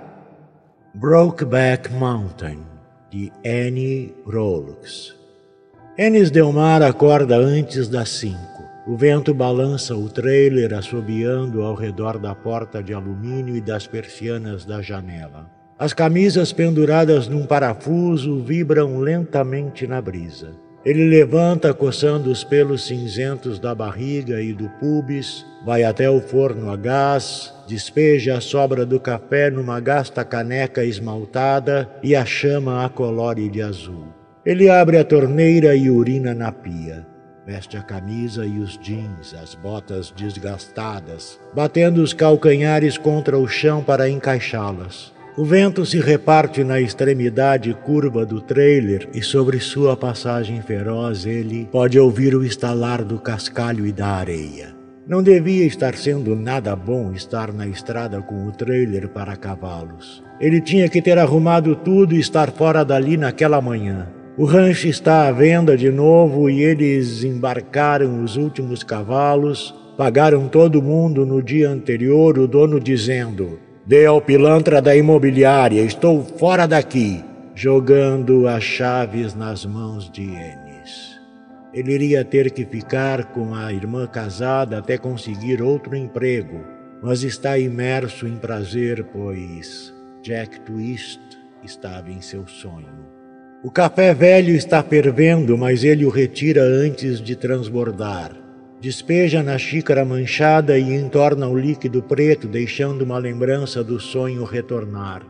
[0.95, 2.61] Brokeback Mountain,
[3.11, 5.23] de Annie Rollux.
[5.97, 8.65] Enes Delmar acorda antes das cinco.
[8.85, 14.65] O vento balança o trailer assobiando ao redor da porta de alumínio e das persianas
[14.65, 15.49] da janela.
[15.79, 20.57] As camisas penduradas num parafuso vibram lentamente na brisa.
[20.85, 26.73] Ele levanta coçando os pelos cinzentos da barriga e do pubis, vai até o forno
[26.73, 32.88] a gás, despeja a sobra do café numa gasta caneca esmaltada e a chama a
[32.88, 34.23] colore de azul.
[34.47, 37.07] Ele abre a torneira e urina na pia.
[37.47, 43.83] Veste a camisa e os jeans, as botas desgastadas, batendo os calcanhares contra o chão
[43.83, 45.15] para encaixá-las.
[45.37, 51.66] O vento se reparte na extremidade curva do trailer e sobre sua passagem feroz ele
[51.73, 54.74] pode ouvir o estalar do cascalho e da areia.
[55.09, 60.23] Não devia estar sendo nada bom estar na estrada com o trailer para cavalos.
[60.38, 64.06] Ele tinha que ter arrumado tudo e estar fora dali naquela manhã.
[64.37, 70.82] O rancho está à venda de novo e eles embarcaram os últimos cavalos, pagaram todo
[70.82, 77.22] mundo no dia anterior, o dono dizendo: Dê ao pilantra da imobiliária, estou fora daqui,
[77.55, 81.21] jogando as chaves nas mãos de Enes.
[81.72, 86.60] Ele iria ter que ficar com a irmã casada até conseguir outro emprego,
[87.00, 91.21] mas está imerso em prazer, pois Jack Twist
[91.62, 93.13] estava em seu sonho.
[93.65, 98.32] O café velho está fervendo, mas ele o retira antes de transbordar.
[98.78, 105.22] Despeja na xícara manchada e entorna o líquido preto, deixando uma lembrança do sonho retornar.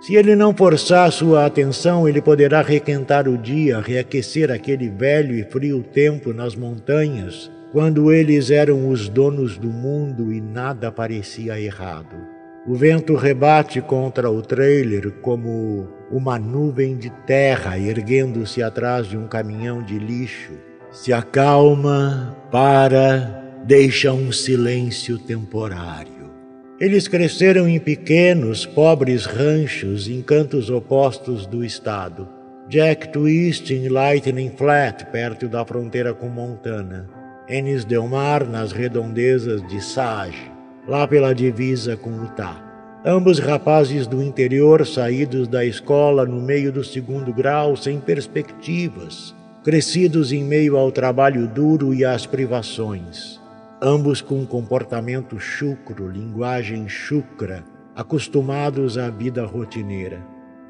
[0.00, 5.42] Se ele não forçar sua atenção, ele poderá requentar o dia, reaquecer aquele velho e
[5.42, 12.31] frio tempo nas montanhas, quando eles eram os donos do mundo e nada parecia errado.
[12.64, 19.26] O vento rebate contra o trailer como uma nuvem de terra erguendo-se atrás de um
[19.26, 20.52] caminhão de lixo
[20.92, 26.30] se acalma, para, deixa um silêncio temporário.
[26.78, 32.28] Eles cresceram em pequenos, pobres ranchos em cantos opostos do estado.
[32.68, 37.08] Jack Twist em Lightning Flat, perto da fronteira com Montana.
[37.48, 40.51] Ennis Del Mar nas redondezas de Sage,
[40.86, 42.70] lá pela divisa com Utah.
[43.04, 49.34] Ambos rapazes do interior saídos da escola no meio do segundo grau, sem perspectivas,
[49.64, 53.40] crescidos em meio ao trabalho duro e às privações,
[53.80, 57.64] ambos com comportamento chucro, linguagem chucra,
[57.94, 60.20] acostumados à vida rotineira.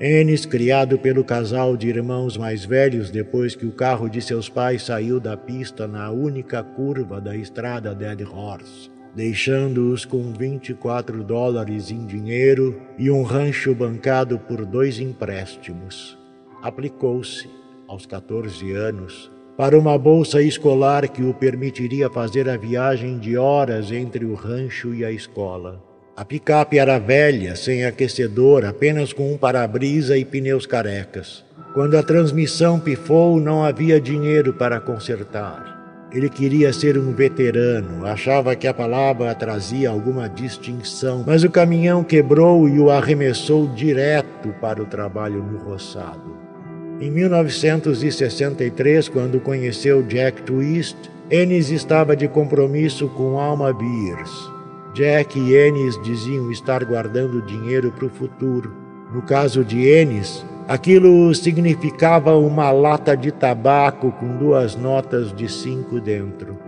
[0.01, 4.83] Enes, criado pelo casal de irmãos mais velhos depois que o carro de seus pais
[4.83, 12.07] saiu da pista na única curva da estrada Dead Horse, deixando-os com 24 dólares em
[12.07, 16.19] dinheiro e um rancho bancado por dois empréstimos.
[16.63, 17.49] Aplicou-se
[17.87, 23.93] aos 14 anos, para uma bolsa escolar que o permitiria fazer a viagem de horas
[23.93, 25.83] entre o rancho e a escola.
[26.17, 31.45] A picape era velha, sem aquecedor, apenas com um para-brisa e pneus carecas.
[31.75, 35.72] Quando a transmissão pifou, não havia dinheiro para consertar.
[36.15, 42.05] Ele queria ser um veterano, achava que a palavra trazia alguma distinção, mas o caminhão
[42.05, 46.37] quebrou e o arremessou direto para o trabalho no roçado.
[47.01, 50.97] Em 1963, quando conheceu Jack Twist,
[51.31, 54.53] Ennis estava de compromisso com Alma Beers.
[54.93, 58.77] Jack e Ennis diziam estar guardando dinheiro para o futuro.
[59.15, 66.01] No caso de Ennis, aquilo significava uma lata de tabaco com duas notas de cinco
[66.01, 66.59] dentro.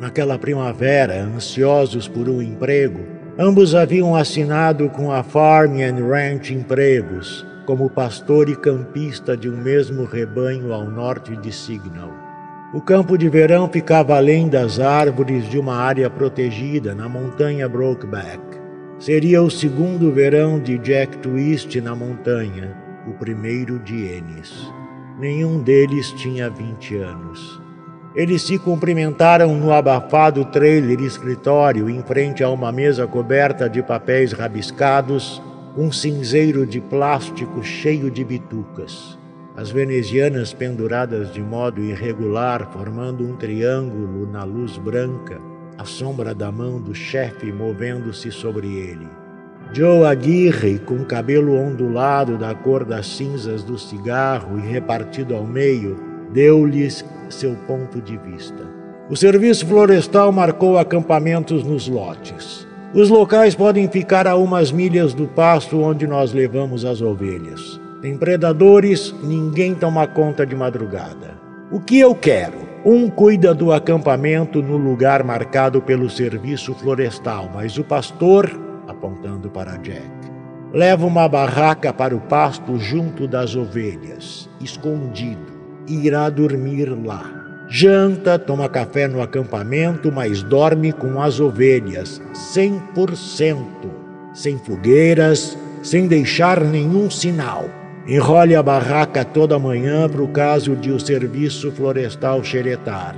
[0.00, 3.00] Naquela primavera, ansiosos por um emprego,
[3.38, 9.56] ambos haviam assinado com a Farm and Ranch Empregos, como pastor e campista de um
[9.56, 12.10] mesmo rebanho ao norte de Signal.
[12.74, 18.40] O campo de verão ficava além das árvores de uma área protegida na montanha Brokeback.
[18.98, 24.72] Seria o segundo verão de Jack Twist na montanha, o primeiro de Ennis.
[25.18, 27.60] Nenhum deles tinha 20 anos.
[28.14, 34.32] Eles se cumprimentaram no abafado trailer escritório em frente a uma mesa coberta de papéis
[34.32, 35.42] rabiscados
[35.76, 39.18] um cinzeiro de plástico cheio de bitucas.
[39.54, 45.40] as venezianas penduradas de modo irregular, formando um triângulo na luz branca,
[45.78, 49.08] a sombra da mão do chefe movendo-se sobre ele.
[49.72, 55.96] Joe Aguirre, com cabelo ondulado da cor das cinzas do cigarro e repartido ao meio,
[56.32, 58.64] deu-lhes seu ponto de vista.
[59.10, 62.66] O serviço florestal marcou acampamentos nos lotes.
[62.94, 67.80] Os locais podem ficar a umas milhas do pasto onde nós levamos as ovelhas.
[68.00, 71.36] Tem predadores, ninguém toma conta de madrugada.
[71.70, 72.66] O que eu quero?
[72.84, 78.48] Um cuida do acampamento no lugar marcado pelo serviço florestal, mas o pastor,
[79.06, 80.10] apontando para Jack,
[80.72, 85.54] leva uma barraca para o pasto junto das ovelhas, escondido,
[85.86, 87.32] e irá dormir lá.
[87.68, 92.20] Janta, toma café no acampamento, mas dorme com as ovelhas,
[92.54, 93.64] 100%,
[94.34, 97.64] sem fogueiras, sem deixar nenhum sinal.
[98.06, 103.16] Enrole a barraca toda manhã para o caso de o serviço florestal xeretar.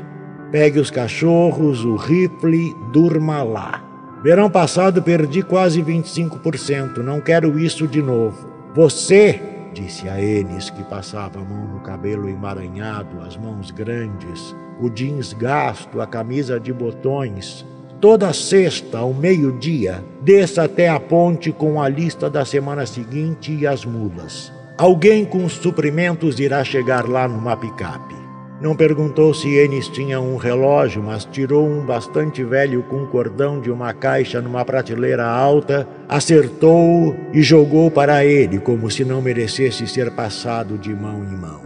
[0.50, 3.87] Pegue os cachorros, o rifle, durma lá.
[4.22, 6.98] Verão passado perdi quase 25%.
[6.98, 8.48] Não quero isso de novo.
[8.74, 9.40] Você,
[9.72, 15.32] disse a Enes, que passava a mão no cabelo emaranhado, as mãos grandes, o jeans
[15.32, 17.64] gasto, a camisa de botões.
[18.00, 23.66] Toda sexta, ao meio-dia, desça até a ponte com a lista da semana seguinte e
[23.66, 24.52] as mulas.
[24.76, 28.17] Alguém com suprimentos irá chegar lá numa picape.
[28.60, 33.70] Não perguntou se Enes tinha um relógio, mas tirou um bastante velho com cordão de
[33.70, 40.10] uma caixa numa prateleira alta, acertou e jogou para ele, como se não merecesse ser
[40.10, 41.60] passado de mão em mão.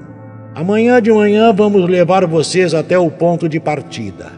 [0.55, 4.31] Amanhã de manhã vamos levar vocês até o ponto de partida.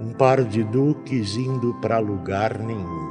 [0.00, 3.06] Um par de duques indo para lugar nenhum.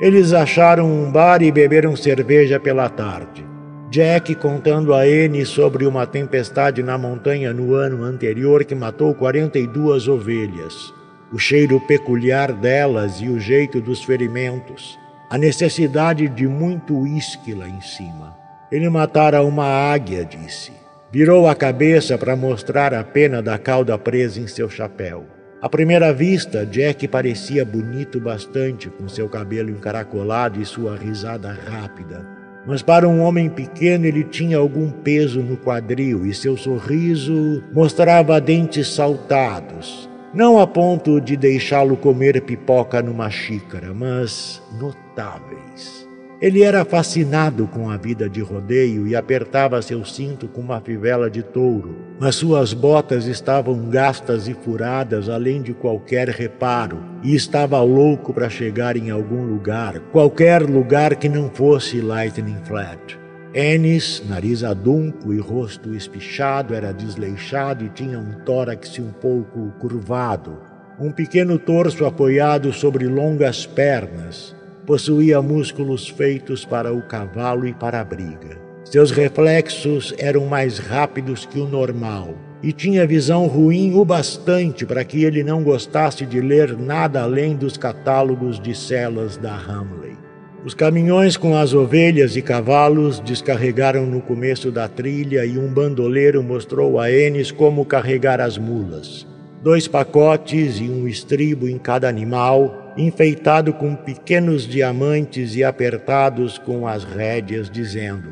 [0.00, 3.47] Eles acharam um bar e beberam cerveja pela tarde.
[3.90, 10.08] Jack contando a Anne sobre uma tempestade na montanha no ano anterior que matou 42
[10.08, 10.92] ovelhas,
[11.32, 14.98] o cheiro peculiar delas e o jeito dos ferimentos,
[15.30, 18.36] a necessidade de muito uísque lá em cima.
[18.70, 20.70] Ele matara uma águia, disse.
[21.10, 25.24] Virou a cabeça para mostrar a pena da cauda presa em seu chapéu.
[25.62, 32.37] À primeira vista, Jack parecia bonito bastante, com seu cabelo encaracolado e sua risada rápida
[32.68, 38.38] mas para um homem pequeno ele tinha algum peso no quadril e seu sorriso mostrava
[38.38, 45.97] dentes saltados, não a ponto de deixá-lo comer pipoca numa xícara, mas notáveis.
[46.40, 51.28] Ele era fascinado com a vida de rodeio e apertava seu cinto com uma fivela
[51.28, 57.82] de touro, mas suas botas estavam gastas e furadas além de qualquer reparo, e estava
[57.82, 63.18] louco para chegar em algum lugar, qualquer lugar que não fosse Lightning Flat.
[63.52, 70.56] Ennis, nariz adunco e rosto espichado, era desleixado e tinha um tórax um pouco curvado,
[71.00, 74.56] um pequeno torso apoiado sobre longas pernas
[74.88, 78.58] possuía músculos feitos para o cavalo e para a briga.
[78.86, 85.04] Seus reflexos eram mais rápidos que o normal e tinha visão ruim o bastante para
[85.04, 90.16] que ele não gostasse de ler nada além dos catálogos de celas da Hamley.
[90.64, 96.42] Os caminhões com as ovelhas e cavalos descarregaram no começo da trilha e um bandoleiro
[96.42, 99.26] mostrou a Enes como carregar as mulas.
[99.62, 106.86] Dois pacotes e um estribo em cada animal enfeitado com pequenos diamantes e apertados com
[106.86, 108.28] as rédeas, dizendo: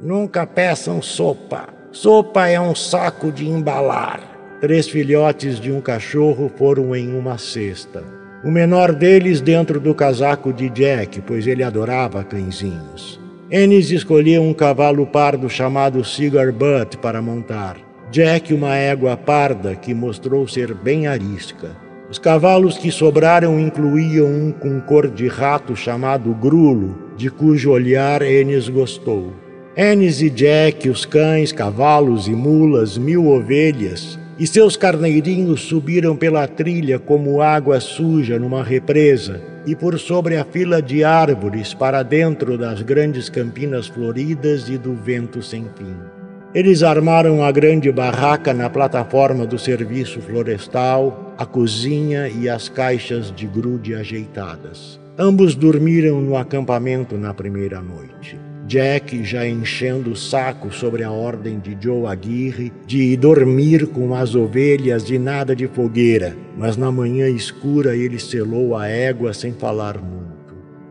[0.00, 1.68] Nunca peçam sopa.
[1.90, 4.20] Sopa é um saco de embalar.
[4.60, 8.04] Três filhotes de um cachorro foram em uma cesta.
[8.44, 13.20] O menor deles dentro do casaco de Jack, pois ele adorava cãezinhos.
[13.50, 17.76] Ennis escolheu um cavalo pardo chamado Cigar Butt para montar.
[18.10, 21.89] Jack uma égua parda que mostrou ser bem arisca.
[22.10, 28.20] Os cavalos que sobraram incluíam um com cor de rato chamado Grulo, de cujo olhar
[28.20, 29.32] Enes gostou.
[29.76, 36.48] Enes e Jack, os cães, cavalos e mulas, mil ovelhas, e seus carneirinhos subiram pela
[36.48, 42.58] trilha como água suja numa represa, e por sobre a fila de árvores para dentro
[42.58, 46.19] das grandes campinas floridas e do vento sem fim.
[46.52, 53.32] Eles armaram a grande barraca na plataforma do serviço florestal, a cozinha e as caixas
[53.32, 54.98] de grude ajeitadas.
[55.16, 58.36] Ambos dormiram no acampamento na primeira noite.
[58.66, 64.34] Jack já enchendo o saco sobre a ordem de Joe Aguirre de dormir com as
[64.34, 69.98] ovelhas e nada de fogueira, mas na manhã escura ele selou a égua sem falar
[69.98, 70.39] muito.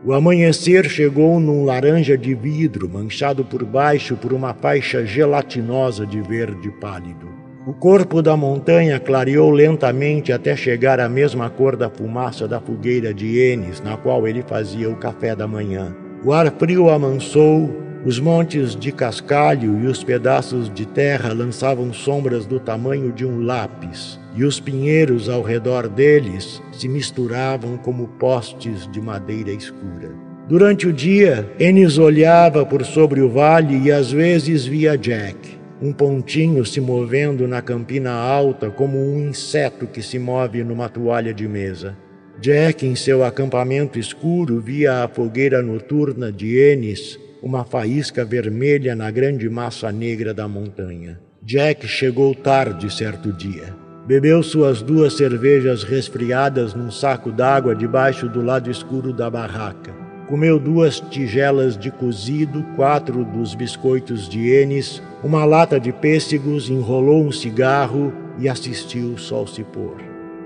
[0.02, 6.22] O amanhecer chegou num laranja de vidro, manchado por baixo por uma faixa gelatinosa de
[6.22, 7.28] verde pálido.
[7.66, 13.12] O corpo da montanha clareou lentamente até chegar à mesma cor da fumaça da fogueira
[13.12, 15.94] de Enes, na qual ele fazia o café da manhã.
[16.24, 17.70] O ar frio amansou,
[18.04, 23.44] os montes de cascalho e os pedaços de terra lançavam sombras do tamanho de um
[23.44, 30.10] lápis, e os pinheiros ao redor deles se misturavam como postes de madeira escura.
[30.48, 35.92] Durante o dia, Enes olhava por sobre o vale e às vezes via Jack, um
[35.92, 41.46] pontinho se movendo na campina alta como um inseto que se move numa toalha de
[41.46, 41.96] mesa.
[42.40, 49.10] Jack, em seu acampamento escuro, via a fogueira noturna de Enes uma faísca vermelha na
[49.10, 51.18] grande massa negra da montanha.
[51.42, 53.74] Jack chegou tarde certo dia.
[54.06, 59.92] Bebeu suas duas cervejas resfriadas num saco d'água debaixo do lado escuro da barraca.
[60.26, 67.24] Comeu duas tigelas de cozido, quatro dos biscoitos de Enes, uma lata de pêssegos, enrolou
[67.24, 69.96] um cigarro e assistiu o sol se pôr.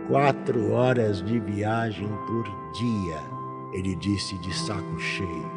[0.09, 3.19] Quatro horas de viagem por dia,
[3.73, 5.54] ele disse de saco cheio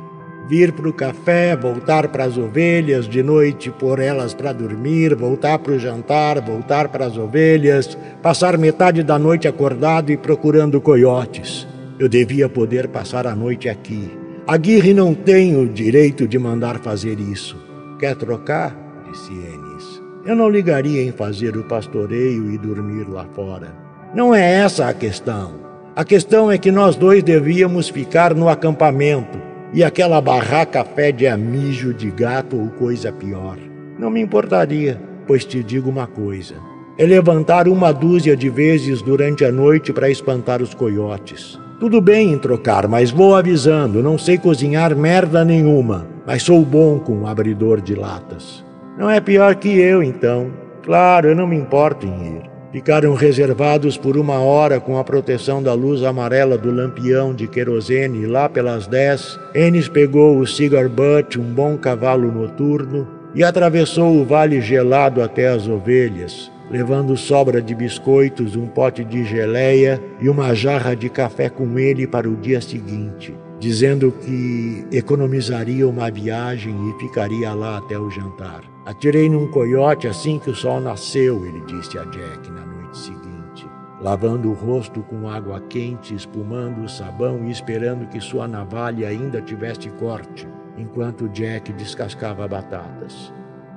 [0.47, 5.59] vir para o café, voltar para as ovelhas, de noite pôr elas para dormir, voltar
[5.59, 11.67] para o jantar, voltar para as ovelhas, passar metade da noite acordado e procurando coiotes.
[11.99, 14.09] Eu devia poder passar a noite aqui.
[14.47, 17.57] Aguirre não tem o direito de mandar fazer isso.
[17.99, 18.75] Quer trocar?
[19.09, 20.01] disse Enes.
[20.25, 23.73] Eu não ligaria em fazer o pastoreio e dormir lá fora.
[24.13, 25.55] Não é essa a questão.
[25.95, 29.37] A questão é que nós dois devíamos ficar no acampamento,
[29.73, 33.57] e aquela barraca fede a mijo de gato ou coisa pior.
[33.99, 36.55] Não me importaria, pois te digo uma coisa:
[36.97, 41.59] é levantar uma dúzia de vezes durante a noite para espantar os coiotes.
[41.79, 46.99] Tudo bem em trocar, mas vou avisando: não sei cozinhar merda nenhuma, mas sou bom
[46.99, 48.65] com um abridor de latas.
[48.97, 50.51] Não é pior que eu, então.
[50.83, 52.56] Claro, eu não me importo em ir.
[52.71, 58.25] Ficaram reservados por uma hora com a proteção da luz amarela do lampião de querosene
[58.25, 64.25] lá pelas dez, Enes pegou o cigar butt, um bom cavalo noturno, e atravessou o
[64.25, 70.53] vale gelado até as ovelhas, levando sobra de biscoitos, um pote de geleia e uma
[70.53, 76.99] jarra de café com ele para o dia seguinte, dizendo que economizaria uma viagem e
[76.99, 78.76] ficaria lá até o jantar.
[78.87, 83.67] Atirei num coiote assim que o sol nasceu, ele disse a Jack na noite seguinte,
[83.99, 89.41] lavando o rosto com água quente, espumando o sabão e esperando que sua navalha ainda
[89.41, 93.33] tivesse corte, enquanto Jack descascava batatas.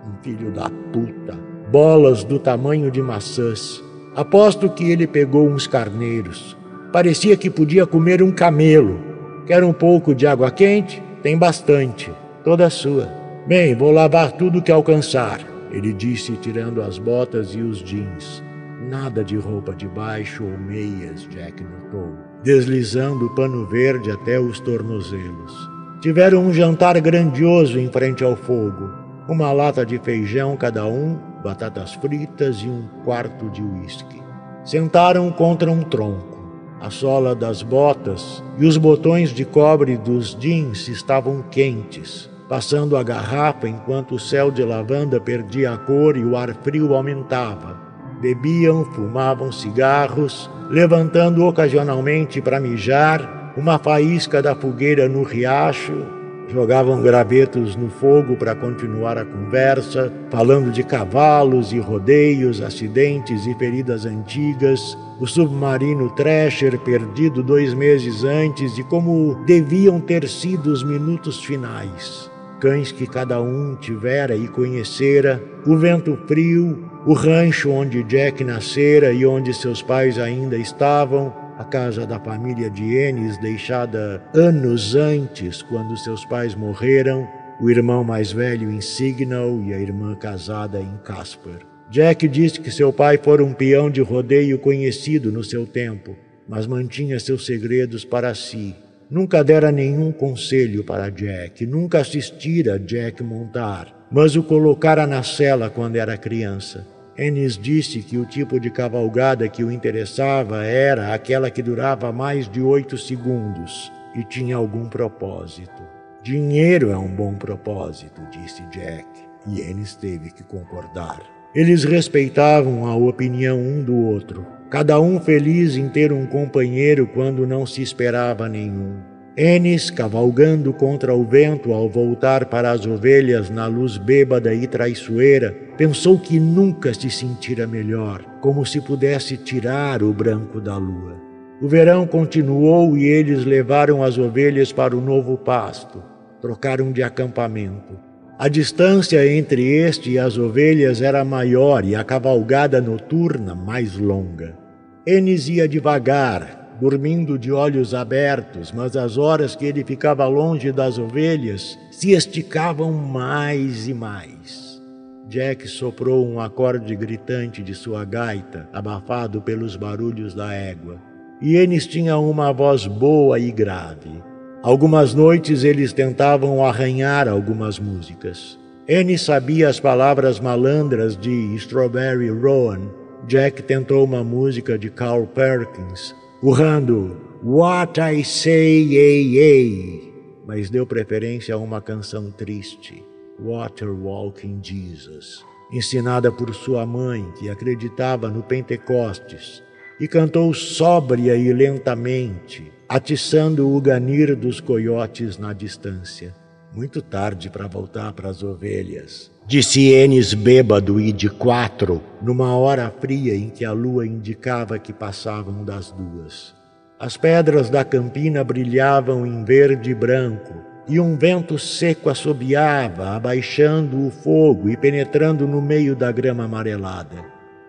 [0.07, 1.37] Um filho da puta,
[1.73, 3.83] bolas do tamanho de maçãs.
[4.15, 6.57] Aposto que ele pegou uns carneiros.
[6.93, 9.01] Parecia que podia comer um camelo.
[9.45, 11.03] Quer um pouco de água quente?
[11.21, 12.13] Tem bastante,
[12.45, 13.20] toda sua.
[13.47, 15.41] Bem, vou lavar tudo que alcançar,
[15.73, 18.45] ele disse, tirando as botas e os jeans.
[18.89, 24.61] Nada de roupa de baixo ou meias, Jack notou, deslizando o pano verde até os
[24.61, 25.71] tornozelos.
[26.03, 28.91] Tiveram um jantar grandioso em frente ao fogo.
[29.27, 34.21] Uma lata de feijão cada um, batatas fritas e um quarto de uísque.
[34.65, 36.39] Sentaram contra um tronco.
[36.81, 43.03] A sola das botas e os botões de cobre dos jeans estavam quentes passando a
[43.05, 47.79] garrafa enquanto o céu de lavanda perdia a cor e o ar frio aumentava.
[48.21, 56.05] Bebiam, fumavam cigarros, levantando ocasionalmente para mijar, uma faísca da fogueira no riacho,
[56.49, 63.55] jogavam gravetos no fogo para continuar a conversa, falando de cavalos e rodeios, acidentes e
[63.55, 70.83] feridas antigas, o submarino Thrasher perdido dois meses antes e como deviam ter sido os
[70.83, 72.30] minutos finais
[72.61, 79.13] cães que cada um tivera e conhecera, o vento frio, o rancho onde Jack nascera
[79.13, 85.63] e onde seus pais ainda estavam, a casa da família de Ennis, deixada anos antes,
[85.63, 87.27] quando seus pais morreram,
[87.61, 91.67] o irmão mais velho em Signal e a irmã casada em Casper.
[91.91, 96.17] Jack disse que seu pai fora um peão de rodeio conhecido no seu tempo,
[96.49, 98.75] mas mantinha seus segredos para si
[99.11, 105.69] Nunca dera nenhum conselho para Jack, nunca assistira Jack montar, mas o colocara na cela
[105.69, 106.87] quando era criança.
[107.19, 112.49] Ennis disse que o tipo de cavalgada que o interessava era aquela que durava mais
[112.49, 115.83] de oito segundos e tinha algum propósito.
[116.23, 119.09] Dinheiro é um bom propósito, disse Jack,
[119.45, 121.21] e Ennis teve que concordar.
[121.53, 127.45] Eles respeitavam a opinião um do outro, cada um feliz em ter um companheiro quando
[127.45, 128.99] não se esperava nenhum.
[129.37, 135.57] Enes, cavalgando contra o vento ao voltar para as ovelhas na luz bêbada e traiçoeira,
[135.77, 141.17] pensou que nunca se sentira melhor, como se pudesse tirar o branco da lua.
[141.61, 146.03] O verão continuou e eles levaram as ovelhas para o novo pasto.
[146.41, 147.99] Trocaram de acampamento.
[148.39, 154.60] A distância entre este e as ovelhas era maior e a cavalgada noturna mais longa.
[155.07, 160.99] Enes ia devagar, dormindo de olhos abertos, mas as horas que ele ficava longe das
[160.99, 164.83] ovelhas se esticavam mais e mais.
[165.27, 170.99] Jack soprou um acorde gritante de sua gaita, abafado pelos barulhos da égua.
[171.41, 174.23] E Enes tinha uma voz boa e grave.
[174.63, 178.59] Algumas noites eles tentavam arranhar algumas músicas.
[178.87, 183.00] Enes sabia as palavras malandras de Strawberry Rowan.
[183.27, 190.15] Jack tentou uma música de Carl Perkins, urrando What I Say, Ei, Ei,
[190.47, 193.05] mas deu preferência a uma canção triste,
[193.39, 199.63] Water Walking Jesus, ensinada por sua mãe, que acreditava no Pentecostes,
[200.01, 206.35] e cantou sóbria e lentamente, atiçando o ganir dos coiotes na distância.
[206.75, 209.31] Muito tarde para voltar para as ovelhas.
[209.51, 214.93] Disse Enes bêbado e de quatro, numa hora fria em que a lua indicava que
[214.93, 216.55] passavam das duas.
[217.01, 220.55] As pedras da campina brilhavam em verde e branco,
[220.87, 227.17] e um vento seco assobiava, abaixando o fogo e penetrando no meio da grama amarelada.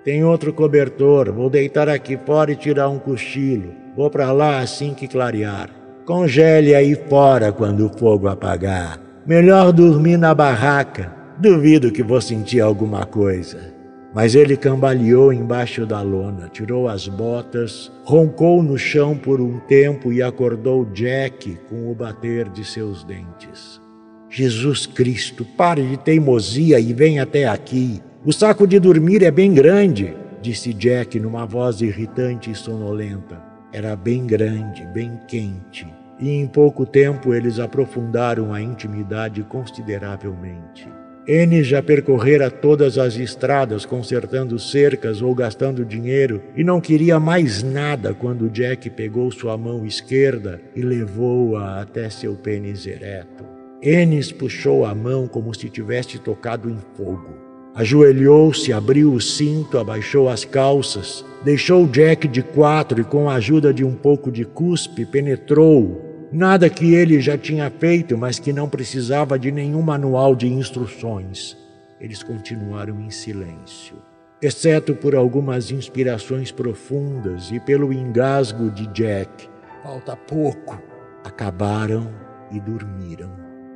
[0.05, 3.73] Tem outro cobertor, vou deitar aqui fora e tirar um cochilo.
[3.97, 5.71] Vou para lá assim que clarear.
[6.05, 8.99] Congele aí fora quando o fogo apagar.
[9.25, 11.20] Melhor dormir na barraca.
[11.41, 13.73] Duvido que vou sentir alguma coisa.
[14.13, 20.13] Mas ele cambaleou embaixo da lona, tirou as botas, roncou no chão por um tempo
[20.13, 23.81] e acordou Jack com o bater de seus dentes.
[24.29, 28.03] Jesus Cristo, pare de teimosia e vem até aqui.
[28.23, 33.41] O saco de dormir é bem grande, disse Jack numa voz irritante e sonolenta.
[33.73, 35.87] Era bem grande, bem quente,
[36.19, 41.00] e em pouco tempo eles aprofundaram a intimidade consideravelmente.
[41.31, 47.63] N já percorrera todas as estradas consertando cercas ou gastando dinheiro e não queria mais
[47.63, 53.45] nada quando Jack pegou sua mão esquerda e levou-a até seu pênis ereto.
[53.81, 57.29] Enes puxou a mão como se tivesse tocado em fogo.
[57.75, 63.73] Ajoelhou-se, abriu o cinto, abaixou as calças, deixou Jack de quatro e, com a ajuda
[63.73, 68.69] de um pouco de cuspe, penetrou Nada que ele já tinha feito, mas que não
[68.69, 71.57] precisava de nenhum manual de instruções.
[71.99, 73.97] Eles continuaram em silêncio,
[74.41, 79.49] exceto por algumas inspirações profundas e pelo engasgo de Jack.
[79.83, 80.81] Falta pouco.
[81.23, 82.09] Acabaram
[82.49, 83.29] e dormiram.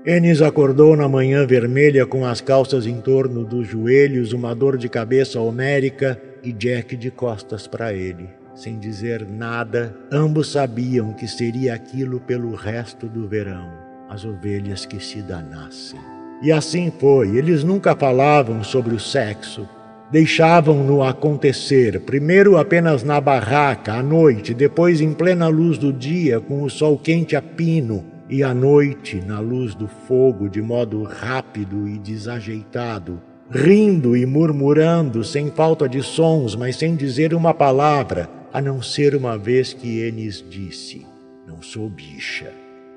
[0.08, 4.88] Ennis acordou na manhã vermelha com as calças em torno dos joelhos, uma dor de
[4.88, 8.30] cabeça homérica e Jack de costas para ele.
[8.56, 13.70] Sem dizer nada, ambos sabiam que seria aquilo pelo resto do verão,
[14.10, 16.00] as ovelhas que se danassem.
[16.42, 19.68] E assim foi, eles nunca falavam sobre o sexo,
[20.10, 26.64] deixavam-no acontecer, primeiro apenas na barraca, à noite, depois em plena luz do dia, com
[26.64, 31.90] o sol quente a pino, e à noite, na luz do fogo, de modo rápido
[31.90, 38.62] e desajeitado, rindo e murmurando, sem falta de sons, mas sem dizer uma palavra, a
[38.62, 41.06] não ser uma vez que Enes disse:
[41.46, 42.54] Não sou bicha.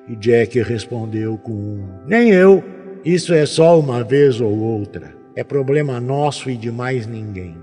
[0.09, 2.63] E Jack respondeu com um: Nem eu.
[3.05, 5.13] Isso é só uma vez ou outra.
[5.35, 7.57] É problema nosso e de mais ninguém.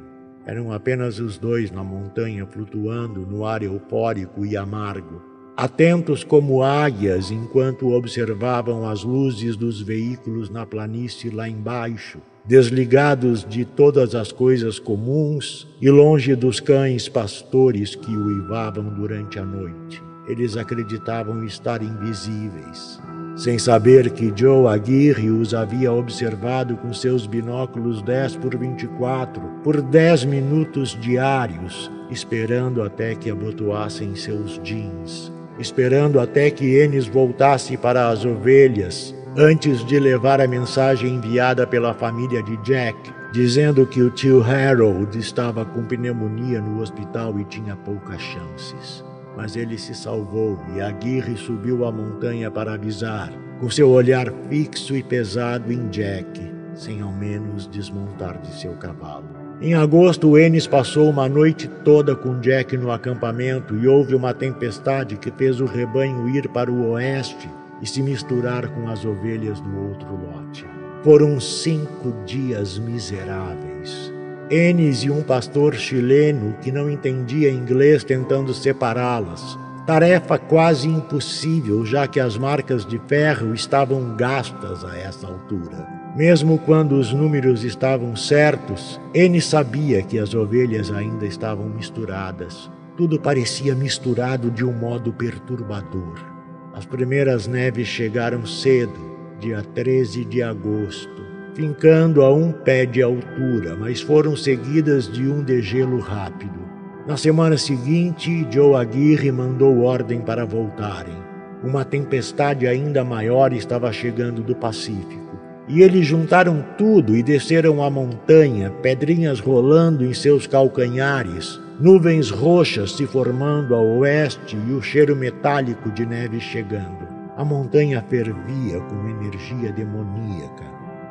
[0.45, 5.23] Eram apenas os dois na montanha flutuando no ar eufórico e amargo,
[5.55, 13.65] atentos como águias enquanto observavam as luzes dos veículos na planície lá embaixo desligados de
[13.65, 20.01] todas as coisas comuns e longe dos cães pastores que uivavam durante a noite.
[20.27, 22.99] Eles acreditavam estar invisíveis,
[23.36, 29.81] sem saber que Joe Aguirre os havia observado com seus binóculos 10 por 24 por
[29.81, 38.10] 10 minutos diários, esperando até que abotoassem seus jeans, esperando até que Enes voltasse para
[38.10, 42.97] as ovelhas antes de levar a mensagem enviada pela família de Jack,
[43.33, 49.03] dizendo que o tio Harold estava com pneumonia no hospital e tinha poucas chances.
[49.35, 54.95] Mas ele se salvou e Aguirre subiu a montanha para avisar, com seu olhar fixo
[54.95, 59.25] e pesado em Jack, sem ao menos desmontar de seu cavalo.
[59.59, 65.17] Em agosto, Enes passou uma noite toda com Jack no acampamento e houve uma tempestade
[65.17, 67.49] que fez o rebanho ir para o oeste
[67.81, 70.65] e se misturar com as ovelhas do outro lote.
[71.03, 74.11] Foram cinco dias miseráveis.
[74.49, 79.57] Enes e um pastor chileno que não entendia inglês tentando separá-las.
[79.85, 85.88] Tarefa quase impossível, já que as marcas de ferro estavam gastas a essa altura.
[86.15, 92.71] Mesmo quando os números estavam certos, N sabia que as ovelhas ainda estavam misturadas.
[92.95, 96.34] Tudo parecia misturado de um modo perturbador.
[96.75, 98.91] As primeiras neves chegaram cedo,
[99.39, 105.41] dia 13 de agosto, fincando a um pé de altura, mas foram seguidas de um
[105.41, 106.59] degelo rápido.
[107.07, 111.15] Na semana seguinte, Joe Aguirre mandou ordem para voltarem.
[111.63, 115.39] Uma tempestade ainda maior estava chegando do Pacífico.
[115.69, 122.93] E eles juntaram tudo e desceram a montanha, pedrinhas rolando em seus calcanhares, nuvens roxas
[122.93, 127.05] se formando a oeste e o cheiro metálico de neve chegando.
[127.35, 130.63] A montanha fervia com energia demoníaca,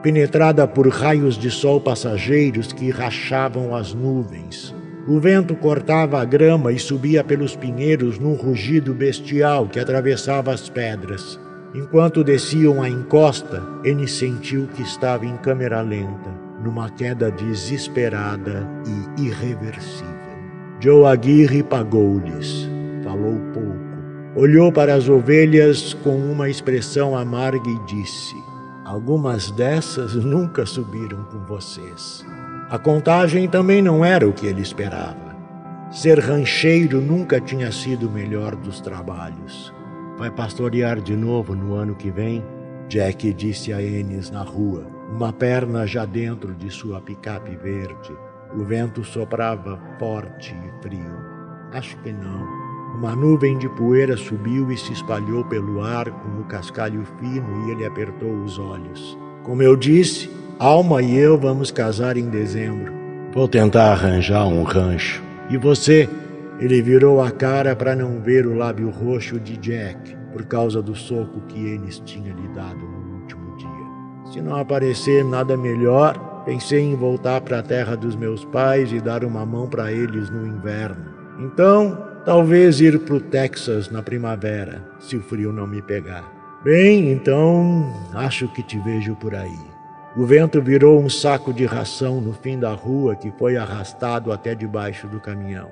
[0.02, 4.74] penetrada por raios de sol passageiros que rachavam as nuvens.
[5.06, 10.70] O vento cortava a grama e subia pelos pinheiros num rugido bestial que atravessava as
[10.70, 11.38] pedras.
[11.74, 16.30] Enquanto desciam a encosta, N sentiu que estava em câmera lenta,
[16.62, 18.66] numa queda desesperada
[19.18, 20.13] e irreversível.
[20.84, 22.68] Joe Aguirre pagou-lhes.
[23.02, 24.36] Falou pouco.
[24.36, 28.36] Olhou para as ovelhas com uma expressão amarga e disse:
[28.84, 32.22] Algumas dessas nunca subiram com vocês.
[32.68, 35.34] A contagem também não era o que ele esperava.
[35.90, 39.72] Ser rancheiro nunca tinha sido o melhor dos trabalhos.
[40.18, 42.44] Vai pastorear de novo no ano que vem?
[42.90, 48.14] Jack disse a Ennis na rua, uma perna já dentro de sua picape verde.
[48.56, 51.16] O vento soprava forte e frio.
[51.72, 52.46] Acho que não.
[52.96, 57.72] Uma nuvem de poeira subiu e se espalhou pelo ar com o cascalho fino e
[57.72, 59.18] ele apertou os olhos.
[59.42, 62.92] Como eu disse, Alma e eu vamos casar em dezembro.
[63.32, 65.20] Vou tentar arranjar um rancho.
[65.50, 66.08] E você?
[66.60, 70.94] Ele virou a cara para não ver o lábio roxo de Jack, por causa do
[70.94, 74.32] soco que Ennis tinha lhe dado no último dia.
[74.32, 79.00] Se não aparecer nada melhor, pensei em voltar para a terra dos meus pais e
[79.00, 81.04] dar uma mão para eles no inverno.
[81.40, 86.24] Então, talvez ir para o Texas na primavera, se o frio não me pegar.
[86.62, 89.74] Bem, então, acho que te vejo por aí.
[90.16, 94.54] O vento virou um saco de ração no fim da rua que foi arrastado até
[94.54, 95.68] debaixo do caminhão.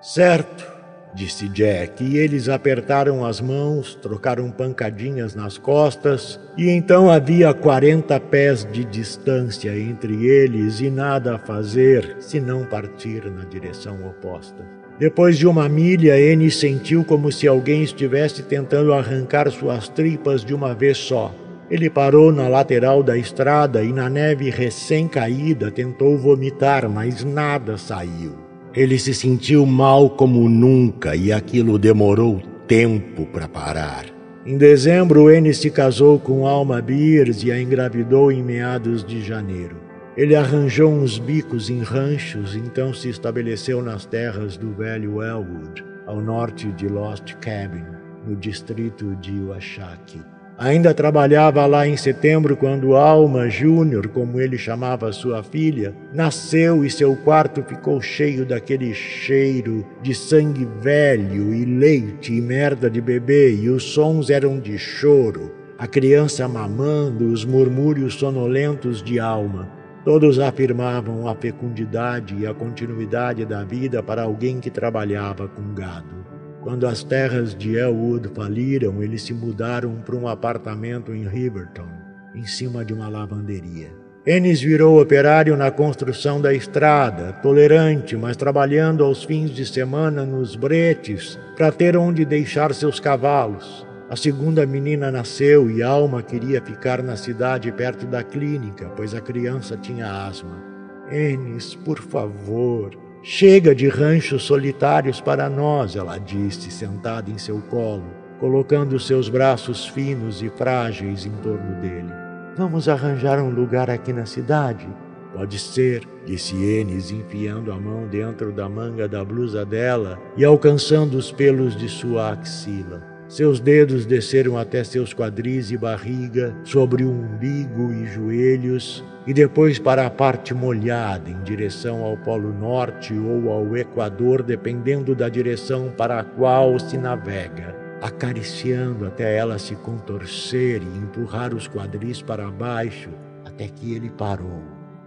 [0.00, 0.81] Certo,
[1.14, 8.18] disse Jack, e eles apertaram as mãos, trocaram pancadinhas nas costas, e então havia quarenta
[8.18, 14.64] pés de distância entre eles e nada a fazer senão partir na direção oposta.
[14.98, 20.54] Depois de uma milha, N sentiu como se alguém estivesse tentando arrancar suas tripas de
[20.54, 21.34] uma vez só.
[21.70, 28.41] Ele parou na lateral da estrada e, na neve recém-caída, tentou vomitar, mas nada saiu.
[28.74, 34.06] Ele se sentiu mal como nunca e aquilo demorou tempo para parar.
[34.46, 39.76] Em dezembro, N se casou com Alma Beers e a engravidou em meados de janeiro.
[40.16, 46.20] Ele arranjou uns bicos em ranchos, então se estabeleceu nas terras do velho Elwood, ao
[46.20, 47.84] norte de Lost Cabin,
[48.26, 50.20] no distrito de Washakie.
[50.62, 56.88] Ainda trabalhava lá em setembro quando Alma Júnior, como ele chamava sua filha, nasceu e
[56.88, 63.52] seu quarto ficou cheio daquele cheiro de sangue velho e leite e merda de bebê,
[63.52, 69.68] e os sons eram de choro, a criança mamando, os murmúrios sonolentos de Alma.
[70.04, 76.31] Todos afirmavam a fecundidade e a continuidade da vida para alguém que trabalhava com gado.
[76.62, 81.88] Quando as terras de Elwood faliram, eles se mudaram para um apartamento em Riverton,
[82.34, 83.90] em cima de uma lavanderia.
[84.24, 90.54] Ennis virou operário na construção da estrada, tolerante, mas trabalhando aos fins de semana nos
[90.54, 93.84] bretes para ter onde deixar seus cavalos.
[94.08, 99.20] A segunda menina nasceu e Alma queria ficar na cidade perto da clínica, pois a
[99.20, 100.62] criança tinha asma.
[101.10, 108.10] Ennis, por favor, Chega de ranchos solitários para nós, ela disse, sentada em seu colo,
[108.40, 112.12] colocando seus braços finos e frágeis em torno dele.
[112.56, 114.88] Vamos arranjar um lugar aqui na cidade?
[115.32, 121.16] Pode ser, disse Enes, enfiando a mão dentro da manga da blusa dela e alcançando
[121.16, 123.11] os pelos de sua axila.
[123.32, 129.78] Seus dedos desceram até seus quadris e barriga, sobre o umbigo e joelhos, e depois
[129.78, 135.90] para a parte molhada, em direção ao Polo Norte ou ao Equador, dependendo da direção
[135.96, 142.50] para a qual se navega, acariciando até ela se contorcer e empurrar os quadris para
[142.50, 143.08] baixo,
[143.46, 144.62] até que ele parou,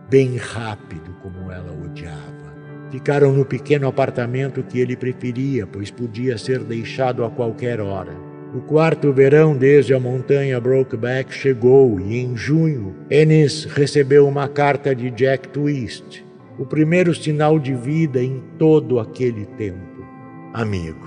[0.10, 2.45] bem rápido como ela odiava.
[2.92, 8.14] Ficaram no pequeno apartamento que ele preferia, pois podia ser deixado a qualquer hora.
[8.56, 14.96] O quarto verão desde a montanha Brokeback chegou e, em junho, Ennis recebeu uma carta
[14.96, 16.26] de Jack Twist,
[16.58, 20.06] o primeiro sinal de vida em todo aquele tempo.
[20.54, 21.06] Amigo,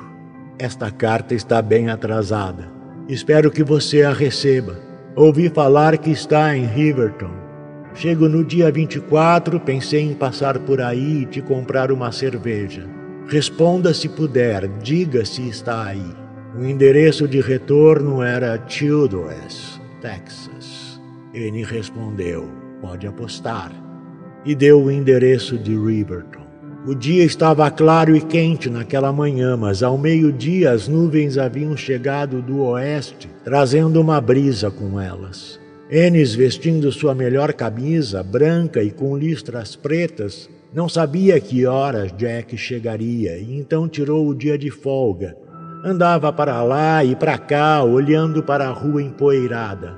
[0.59, 2.71] esta carta está bem atrasada.
[3.09, 4.79] Espero que você a receba.
[5.17, 7.48] Ouvi falar que está em Riverton.
[7.95, 12.87] Chego no dia 24, pensei em passar por aí e te comprar uma cerveja.
[13.27, 16.15] Responda se puder, diga se está aí.
[16.59, 21.01] O endereço de retorno era Childress, Texas.
[21.35, 22.49] Ele respondeu:
[22.81, 23.73] Pode apostar.
[24.45, 26.47] E deu o endereço de Riverton.
[26.87, 32.41] O dia estava claro e quente naquela manhã, mas ao meio-dia as nuvens haviam chegado
[32.41, 35.61] do oeste, trazendo uma brisa com elas.
[35.91, 42.59] Enes, vestindo sua melhor camisa, branca e com listras pretas, não sabia que horas Jack
[42.59, 45.35] chegaria e então tirou o dia de folga.
[45.83, 49.97] Andava para lá e para cá, olhando para a rua empoeirada.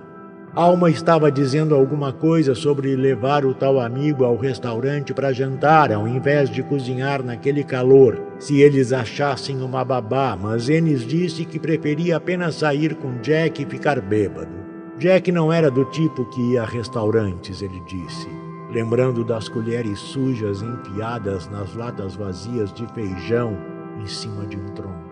[0.54, 6.06] Alma estava dizendo alguma coisa sobre levar o tal amigo ao restaurante para jantar, ao
[6.06, 12.16] invés de cozinhar naquele calor, se eles achassem uma babá, mas Enes disse que preferia
[12.16, 14.69] apenas sair com Jack e ficar bêbado.
[15.00, 18.28] Jack não era do tipo que ia a restaurantes, ele disse,
[18.70, 23.56] lembrando das colheres sujas enfiadas nas latas vazias de feijão
[23.98, 25.10] em cima de um tronco.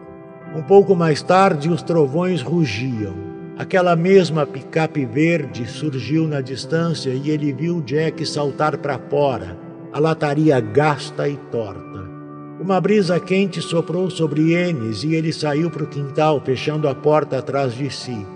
[0.55, 3.14] Um pouco mais tarde, os trovões rugiam.
[3.57, 9.59] Aquela mesma picape verde surgiu na distância e ele viu Jack saltar para fora,
[9.90, 12.07] a lataria gasta e torta.
[12.61, 17.38] Uma brisa quente soprou sobre Enes e ele saiu para o quintal, fechando a porta
[17.38, 18.27] atrás de si.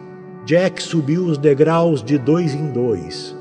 [0.45, 3.37] Jack subiu os degraus de dois em dois.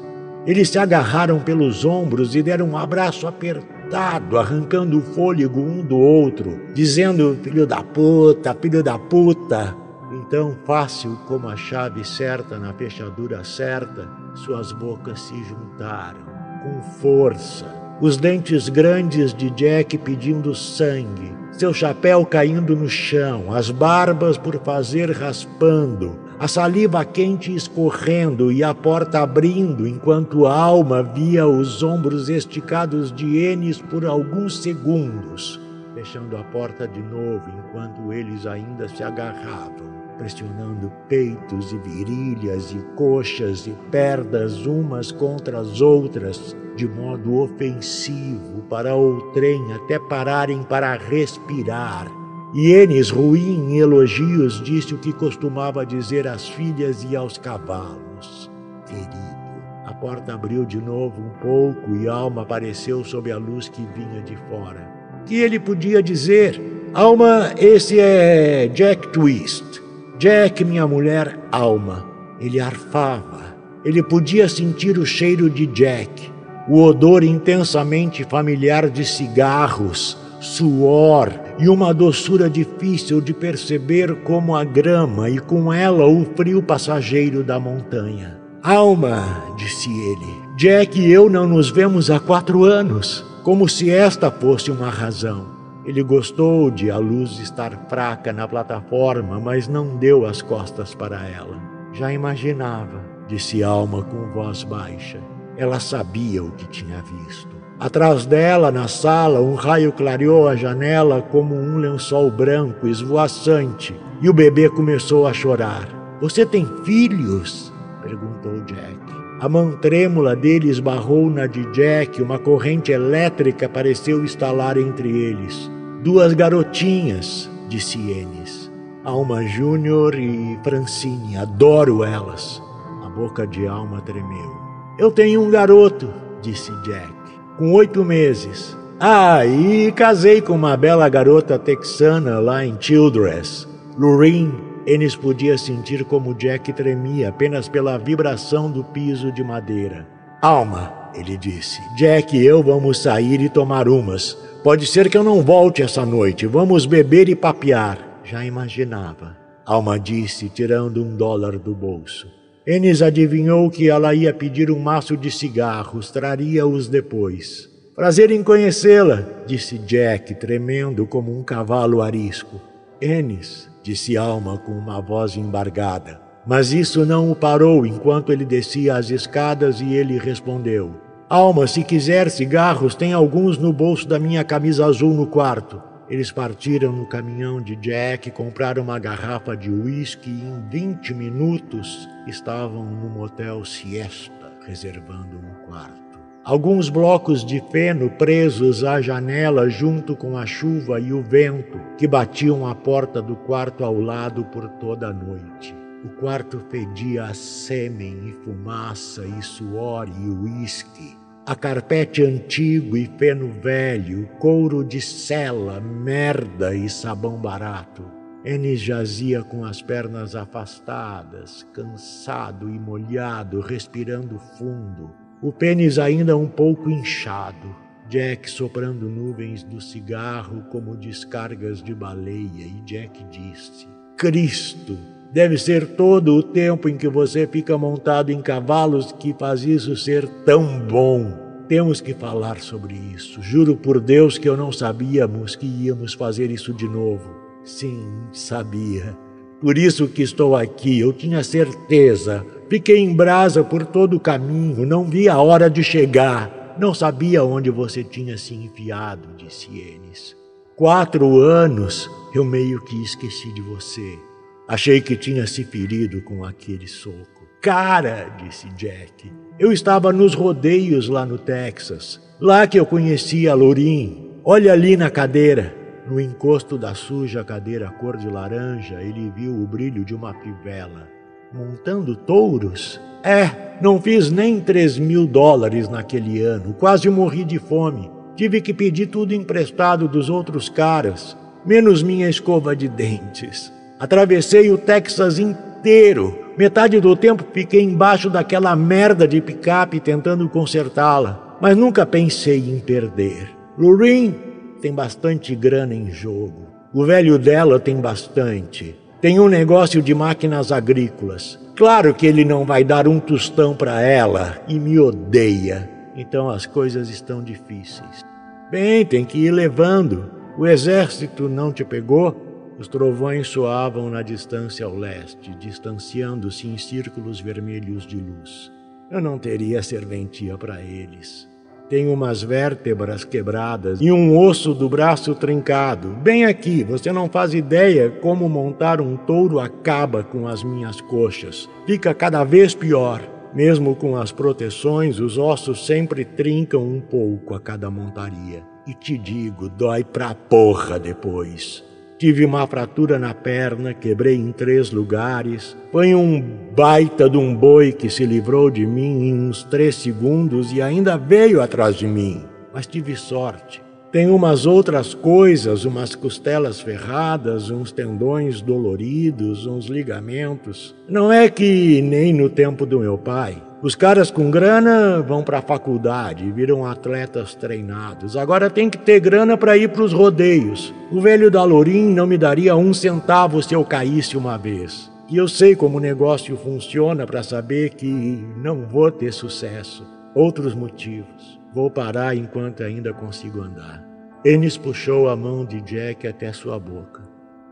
[0.46, 5.98] Eles se agarraram pelos ombros e deram um abraço apertado, arrancando o fôlego um do
[5.98, 9.76] outro, dizendo: Filho da puta, filho da puta.
[10.12, 16.22] Então, fácil como a chave certa na fechadura certa, suas bocas se juntaram,
[16.64, 17.66] com força.
[18.02, 24.60] Os dentes grandes de Jack pedindo sangue, seu chapéu caindo no chão, as barbas por
[24.64, 31.84] fazer raspando, a saliva quente escorrendo e a porta abrindo, enquanto a alma via os
[31.84, 35.62] ombros esticados de Enes por alguns segundos,
[35.94, 39.86] fechando a porta de novo enquanto eles ainda se agarravam,
[40.18, 48.64] pressionando peitos e virilhas e coxas e pernas umas contra as outras, de modo ofensivo
[48.68, 52.21] para o trem até pararem para respirar
[52.54, 58.52] e Enes, ruim em elogios, disse o que costumava dizer às filhas e aos cavalos:
[58.86, 59.42] Querido.
[59.86, 64.22] A porta abriu de novo um pouco e Alma apareceu sob a luz que vinha
[64.22, 64.86] de fora.
[65.26, 66.62] Que ele podia dizer:
[66.94, 69.82] Alma, esse é Jack Twist.
[70.20, 72.06] Jack, minha mulher, Alma.
[72.40, 73.56] Ele arfava.
[73.86, 76.32] Ele podia sentir o cheiro de Jack,
[76.68, 84.64] o odor intensamente familiar de cigarros, suor e uma doçura difícil de perceber como a
[84.64, 88.40] grama e com ela o frio passageiro da montanha.
[88.64, 94.30] Alma, disse ele, Jack e eu não nos vemos há quatro anos, como se esta
[94.30, 95.48] fosse uma razão.
[95.84, 101.28] Ele gostou de a luz estar fraca na plataforma, mas não deu as costas para
[101.28, 101.58] ela.
[101.94, 105.20] Já imaginava, disse Alma com voz baixa.
[105.58, 107.61] Ela sabia o que tinha visto.
[107.82, 114.30] Atrás dela, na sala, um raio clareou a janela como um lençol branco esvoaçante, e
[114.30, 115.90] o bebê começou a chorar.
[116.22, 117.74] Você tem filhos?
[118.04, 119.00] perguntou Jack.
[119.40, 125.68] A mão trêmula dele esbarrou na de Jack, uma corrente elétrica pareceu estalar entre eles.
[126.04, 128.72] Duas garotinhas, disse Enes.
[129.04, 132.62] Alma Júnior e Francine, adoro elas.
[133.04, 134.56] A boca de Alma tremeu.
[135.00, 136.14] Eu tenho um garoto,
[136.44, 137.21] disse Jack
[137.58, 138.78] com oito meses.
[139.00, 143.68] Ah, e casei com uma bela garota texana lá em Childress.
[143.98, 144.54] Lorraine,
[144.86, 150.08] Ennis podia sentir como Jack tremia apenas pela vibração do piso de madeira.
[150.42, 154.34] Alma, ele disse, Jack e eu vamos sair e tomar umas.
[154.64, 156.46] Pode ser que eu não volte essa noite.
[156.46, 157.98] Vamos beber e papear.
[158.24, 159.38] Já imaginava.
[159.66, 162.28] Alma disse, tirando um dólar do bolso.
[162.66, 167.68] Enes adivinhou que ela ia pedir um maço de cigarros, traria-os depois.
[167.96, 172.62] Prazer em conhecê-la, disse Jack, tremendo como um cavalo arisco.
[173.02, 176.22] Enes, disse Alma com uma voz embargada.
[176.46, 180.92] Mas isso não o parou enquanto ele descia as escadas e ele respondeu:
[181.28, 185.82] Alma, se quiser cigarros, tem alguns no bolso da minha camisa azul no quarto.
[186.12, 192.06] Eles partiram no caminhão de Jack, compraram uma garrafa de uísque e em 20 minutos
[192.28, 196.20] estavam no motel Siesta, reservando um quarto.
[196.44, 202.06] Alguns blocos de feno presos à janela junto com a chuva e o vento que
[202.06, 205.74] batiam a porta do quarto ao lado por toda a noite.
[206.04, 211.21] O quarto fedia a sêmen e fumaça e suor e uísque.
[211.44, 218.06] A carpete antigo e feno velho, couro de cela, merda e sabão barato.
[218.46, 226.48] Enes jazia com as pernas afastadas, cansado e molhado, respirando fundo, o pênis ainda um
[226.48, 227.76] pouco inchado.
[228.08, 234.96] Jack soprando nuvens do cigarro como descargas de baleia, e Jack disse: Cristo!
[235.34, 239.96] Deve ser todo o tempo em que você fica montado em cavalos que faz isso
[239.96, 241.32] ser tão bom.
[241.70, 243.42] Temos que falar sobre isso.
[243.42, 247.34] Juro por Deus que eu não sabíamos que íamos fazer isso de novo.
[247.64, 249.18] Sim, sabia.
[249.62, 251.00] Por isso que estou aqui.
[251.00, 252.46] Eu tinha certeza.
[252.70, 254.86] Fiquei em brasa por todo o caminho.
[254.86, 256.76] Não vi a hora de chegar.
[256.78, 260.36] Não sabia onde você tinha se enfiado, disse Enes.
[260.76, 264.31] Quatro anos eu meio que esqueci de você.
[264.72, 267.46] Achei que tinha se ferido com aquele soco.
[267.62, 269.30] Cara, disse Jack,
[269.60, 272.22] eu estava nos rodeios lá no Texas.
[272.40, 274.30] Lá que eu conheci a Lorin.
[274.46, 275.76] Olha ali na cadeira.
[276.08, 281.06] No encosto da suja cadeira cor de laranja, ele viu o brilho de uma fivela.
[281.54, 282.98] Montando touros?
[283.26, 286.74] É, não fiz nem três mil dólares naquele ano.
[286.76, 288.10] Quase morri de fome.
[288.38, 293.70] Tive que pedir tudo emprestado dos outros caras, menos minha escova de dentes.
[294.02, 296.36] Atravessei o Texas inteiro.
[296.58, 302.80] Metade do tempo fiquei embaixo daquela merda de picape tentando consertá-la, mas nunca pensei em
[302.80, 303.52] perder.
[303.78, 304.34] Lorraine
[304.82, 306.66] tem bastante grana em jogo.
[306.92, 308.96] O velho dela tem bastante.
[309.22, 311.60] Tem um negócio de máquinas agrícolas.
[311.76, 315.88] Claro que ele não vai dar um tostão para ela e me odeia.
[316.18, 318.26] Então as coisas estão difíceis.
[318.72, 320.32] Bem, tem que ir levando.
[320.58, 322.51] O exército não te pegou?
[322.82, 328.72] Os trovões soavam na distância ao leste, distanciando-se em círculos vermelhos de luz.
[329.12, 331.48] Eu não teria serventia para eles.
[331.88, 336.08] Tenho umas vértebras quebradas e um osso do braço trincado.
[336.24, 341.70] Bem aqui, você não faz ideia como montar um touro acaba com as minhas coxas.
[341.86, 343.22] Fica cada vez pior.
[343.54, 348.64] Mesmo com as proteções, os ossos sempre trincam um pouco a cada montaria.
[348.88, 351.91] E te digo, dói pra porra depois.
[352.22, 355.76] Tive uma fratura na perna, quebrei em três lugares.
[355.92, 356.40] Foi um
[356.76, 361.18] baita de um boi que se livrou de mim em uns três segundos e ainda
[361.18, 362.44] veio atrás de mim.
[362.72, 363.82] Mas tive sorte.
[364.12, 370.94] Tem umas outras coisas, umas costelas ferradas, uns tendões doloridos, uns ligamentos.
[371.10, 373.58] Não é que nem no tempo do meu pai.
[373.84, 378.38] Os caras com grana vão para a faculdade viram atletas treinados.
[378.38, 380.94] Agora tem que ter grana para ir para os rodeios.
[381.12, 385.12] O velho da Lorim não me daria um centavo se eu caísse uma vez.
[385.28, 390.06] E eu sei como o negócio funciona para saber que não vou ter sucesso.
[390.36, 391.60] Outros motivos.
[391.74, 394.06] Vou parar enquanto ainda consigo andar.
[394.46, 397.24] Enes puxou a mão de Jack até sua boca.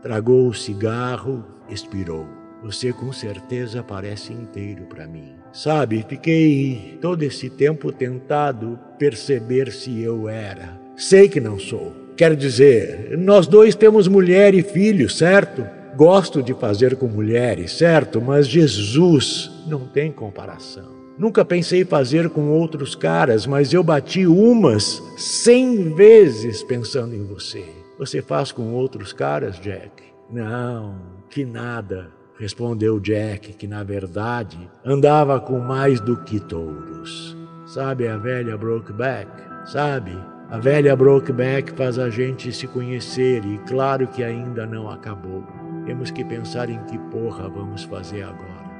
[0.02, 2.26] Tragou o cigarro, expirou.
[2.64, 5.39] Você com certeza parece inteiro para mim.
[5.52, 10.78] Sabe, fiquei todo esse tempo tentado perceber se eu era.
[10.96, 11.92] Sei que não sou.
[12.16, 15.66] Quer dizer, nós dois temos mulher e filho, certo?
[15.96, 18.20] Gosto de fazer com mulheres, certo?
[18.20, 21.00] Mas Jesus não tem comparação.
[21.18, 27.64] Nunca pensei fazer com outros caras, mas eu bati umas cem vezes pensando em você.
[27.98, 29.90] Você faz com outros caras, Jack?
[30.30, 30.94] Não,
[31.28, 37.36] que nada respondeu Jack, que na verdade andava com mais do que touros.
[37.66, 39.30] Sabe a velha Brokeback?
[39.66, 40.16] Sabe?
[40.48, 45.44] A velha Brokeback faz a gente se conhecer e claro que ainda não acabou.
[45.84, 48.70] Temos que pensar em que porra vamos fazer agora.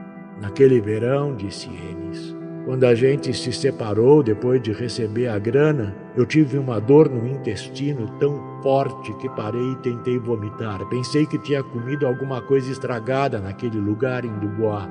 [0.41, 2.35] Naquele verão, disse Enes,
[2.71, 7.27] Quando a gente se separou depois de receber a grana, eu tive uma dor no
[7.27, 10.79] intestino tão forte que parei e tentei vomitar.
[10.89, 14.89] Pensei que tinha comido alguma coisa estragada naquele lugar em Dubois.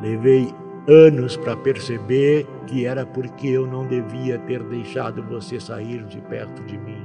[0.00, 0.50] Levei
[0.88, 6.62] anos para perceber que era porque eu não devia ter deixado você sair de perto
[6.62, 7.04] de mim.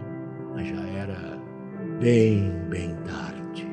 [0.54, 1.38] Mas já era
[2.00, 3.68] bem, bem tarde.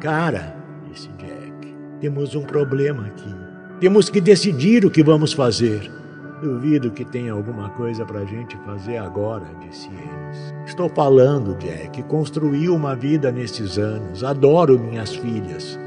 [0.00, 0.56] Cara,
[0.88, 3.43] disse Jack, temos um problema aqui.
[3.84, 5.92] Temos que decidir o que vamos fazer.
[6.40, 10.54] Duvido que tenha alguma coisa para a gente fazer agora, disse eles.
[10.64, 12.02] Estou falando, Jack.
[12.04, 14.24] Construí uma vida nesses anos.
[14.24, 15.78] Adoro minhas filhas.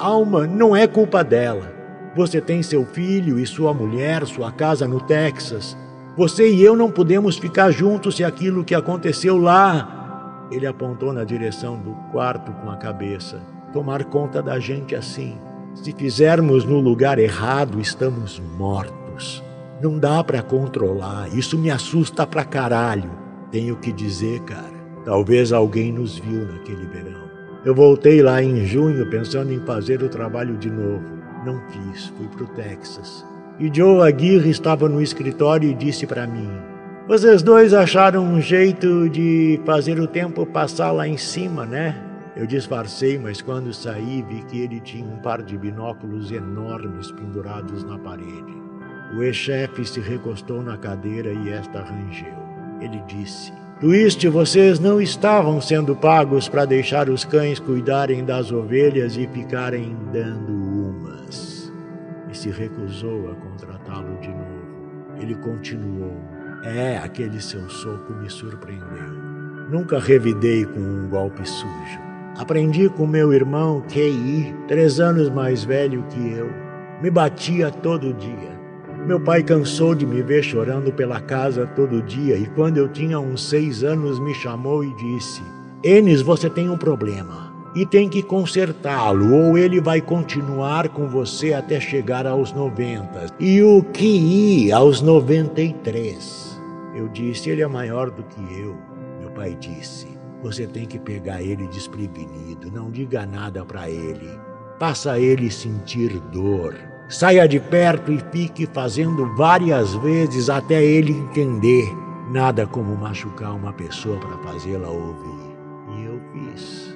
[0.00, 1.72] Alma não é culpa dela.
[2.16, 5.76] Você tem seu filho e sua mulher, sua casa no Texas.
[6.16, 10.48] Você e eu não podemos ficar juntos se aquilo que aconteceu lá.
[10.50, 13.40] Ele apontou na direção do quarto com a cabeça.
[13.72, 15.38] Tomar conta da gente assim.
[15.74, 19.42] Se fizermos no lugar errado, estamos mortos.
[19.82, 21.28] Não dá para controlar.
[21.36, 23.10] Isso me assusta pra caralho.
[23.50, 24.72] Tenho que dizer, cara.
[25.04, 27.24] Talvez alguém nos viu naquele verão.
[27.64, 31.04] Eu voltei lá em junho pensando em fazer o trabalho de novo.
[31.44, 33.26] Não fiz, fui pro Texas.
[33.58, 36.48] E Joe Aguirre estava no escritório e disse para mim:
[37.08, 42.13] Vocês dois acharam um jeito de fazer o tempo passar lá em cima, né?
[42.36, 47.84] Eu disfarcei, mas quando saí vi que ele tinha um par de binóculos enormes pendurados
[47.84, 48.54] na parede.
[49.16, 52.34] O ex-chefe se recostou na cadeira e esta rangeu.
[52.80, 59.16] Ele disse: Twist, vocês não estavam sendo pagos para deixar os cães cuidarem das ovelhas
[59.16, 61.72] e ficarem dando umas.
[62.28, 65.20] E se recusou a contratá-lo de novo.
[65.20, 66.16] Ele continuou:
[66.64, 69.12] É, aquele seu soco me surpreendeu.
[69.70, 72.03] Nunca revidei com um golpe sujo.
[72.36, 76.50] Aprendi com meu irmão Kei, três anos mais velho que eu.
[77.00, 78.58] Me batia todo dia.
[79.06, 83.20] Meu pai cansou de me ver chorando pela casa todo dia e quando eu tinha
[83.20, 85.42] uns seis anos me chamou e disse:
[85.84, 91.52] Enes, você tem um problema e tem que consertá-lo ou ele vai continuar com você
[91.52, 96.60] até chegar aos 90 e o Ki aos 93.
[96.94, 98.76] Eu disse: ele é maior do que eu.
[99.20, 100.13] Meu pai disse:
[100.44, 104.28] você tem que pegar ele desprevenido, não diga nada para ele.
[104.78, 106.74] Faça ele sentir dor.
[107.08, 111.90] Saia de perto e fique fazendo várias vezes até ele entender.
[112.30, 115.56] Nada como machucar uma pessoa para fazê-la ouvir.
[115.96, 116.94] E eu fiz.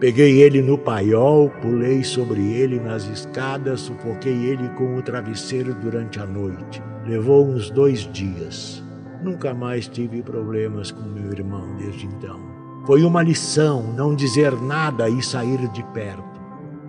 [0.00, 6.18] Peguei ele no paiol, pulei sobre ele nas escadas, sufoquei ele com o travesseiro durante
[6.18, 6.82] a noite.
[7.06, 8.82] Levou uns dois dias.
[9.22, 12.47] Nunca mais tive problemas com meu irmão desde então.
[12.88, 16.40] Foi uma lição não dizer nada e sair de perto.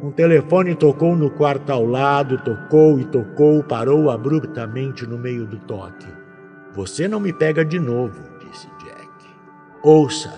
[0.01, 5.59] Um telefone tocou no quarto ao lado, tocou e tocou, parou abruptamente no meio do
[5.59, 6.07] toque.
[6.73, 9.09] Você não me pega de novo, disse Jack.
[9.83, 10.33] Ouça,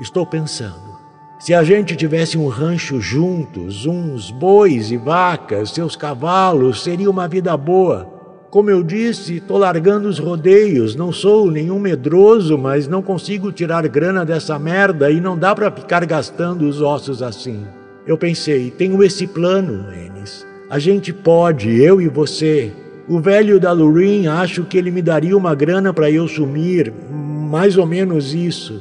[0.00, 0.98] estou pensando.
[1.38, 7.28] Se a gente tivesse um rancho juntos, uns bois e vacas, seus cavalos, seria uma
[7.28, 8.13] vida boa.
[8.54, 10.94] Como eu disse, estou largando os rodeios.
[10.94, 15.72] Não sou nenhum medroso, mas não consigo tirar grana dessa merda e não dá para
[15.72, 17.66] ficar gastando os ossos assim.
[18.06, 20.46] Eu pensei, tenho esse plano, Enes.
[20.70, 22.72] A gente pode, eu e você.
[23.08, 26.92] O velho da Lurin, acho que ele me daria uma grana para eu sumir.
[27.10, 28.80] Mais ou menos isso.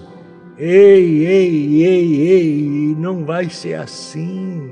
[0.55, 4.69] Ei, ei, ei, ei, não vai ser assim.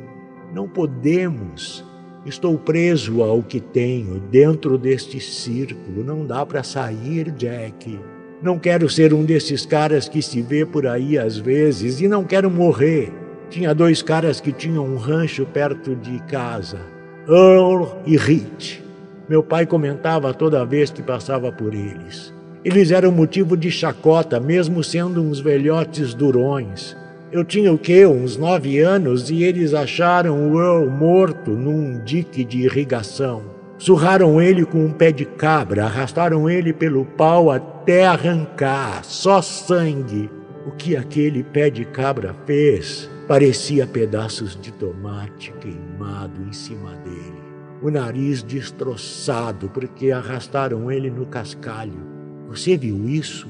[0.53, 1.90] Não podemos.
[2.23, 6.03] Estou preso ao que tenho dentro deste círculo.
[6.03, 7.99] Não dá para sair, Jack.
[8.43, 12.23] Não quero ser um desses caras que se vê por aí às vezes e não
[12.23, 13.11] quero morrer.
[13.49, 16.79] Tinha dois caras que tinham um rancho perto de casa,
[17.27, 18.83] Earl e Rich.
[19.27, 22.31] Meu pai comentava toda vez que passava por eles.
[22.63, 26.95] Eles eram motivo de chacota, mesmo sendo uns velhotes durões.
[27.31, 28.05] Eu tinha o quê?
[28.05, 33.43] Uns nove anos e eles acharam o Earl morto num dique de irrigação.
[33.77, 40.29] Surraram ele com um pé de cabra, arrastaram ele pelo pau até arrancar, só sangue.
[40.67, 47.41] O que aquele pé de cabra fez parecia pedaços de tomate queimado em cima dele.
[47.81, 52.05] O nariz destroçado porque arrastaram ele no cascalho.
[52.49, 53.47] Você viu isso?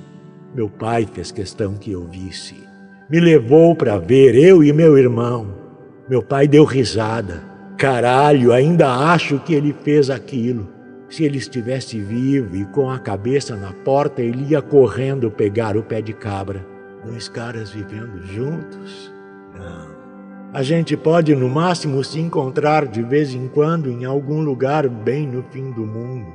[0.54, 2.71] Meu pai fez questão que eu visse
[3.12, 5.54] me levou para ver, eu e meu irmão.
[6.10, 7.44] Meu pai deu risada.
[7.78, 10.70] Caralho, ainda acho que ele fez aquilo.
[11.10, 15.84] Se ele estivesse vivo e com a cabeça na porta, ele ia correndo pegar o
[15.84, 16.66] pé de cabra.
[17.06, 19.12] Dois caras vivendo juntos?
[19.60, 19.92] Não.
[20.54, 25.28] A gente pode, no máximo, se encontrar de vez em quando em algum lugar bem
[25.28, 26.32] no fim do mundo.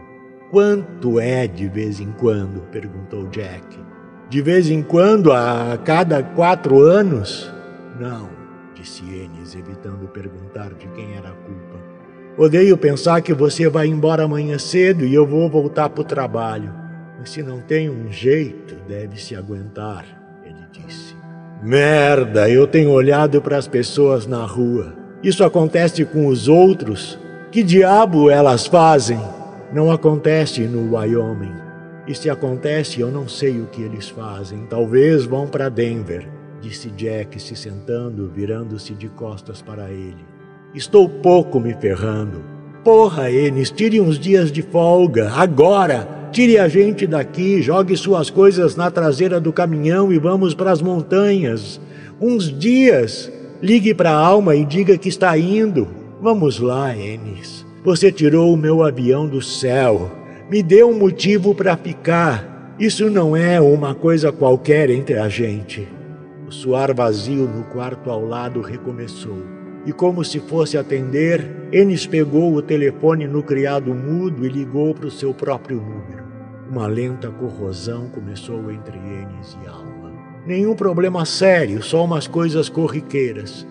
[0.50, 2.60] Quanto é de vez em quando?
[2.70, 3.95] perguntou Jack.
[4.28, 7.52] De vez em quando, a cada quatro anos?
[8.00, 8.28] Não,
[8.74, 11.78] disse Ennis, evitando perguntar de quem era a culpa.
[12.36, 16.74] Odeio pensar que você vai embora amanhã cedo e eu vou voltar para o trabalho.
[17.18, 20.04] Mas se não tem um jeito, deve se aguentar,
[20.44, 21.14] ele disse.
[21.62, 24.92] Merda, eu tenho olhado para as pessoas na rua.
[25.22, 27.18] Isso acontece com os outros?
[27.50, 29.20] Que diabo elas fazem?
[29.72, 31.65] Não acontece no Wyoming.
[32.06, 34.66] E se acontece, eu não sei o que eles fazem.
[34.68, 36.28] Talvez vão para Denver,
[36.60, 40.24] disse Jack, se sentando, virando-se de costas para ele.
[40.74, 42.44] Estou pouco me ferrando.
[42.84, 46.16] Porra, Enes, tire uns dias de folga, agora!
[46.30, 50.82] Tire a gente daqui, jogue suas coisas na traseira do caminhão e vamos para as
[50.82, 51.80] montanhas.
[52.20, 53.32] Uns dias.
[53.62, 55.88] Ligue para a alma e diga que está indo.
[56.20, 57.64] Vamos lá, Enes.
[57.82, 60.10] Você tirou o meu avião do céu.
[60.48, 62.76] Me deu um motivo para ficar.
[62.78, 65.88] Isso não é uma coisa qualquer entre a gente.
[66.46, 69.42] O suar vazio no quarto ao lado recomeçou.
[69.84, 75.06] E como se fosse atender, Enes pegou o telefone no criado mudo e ligou para
[75.06, 76.24] o seu próprio número.
[76.70, 80.12] Uma lenta corrosão começou entre Enes e Alma.
[80.46, 83.66] Nenhum problema sério, só umas coisas corriqueiras.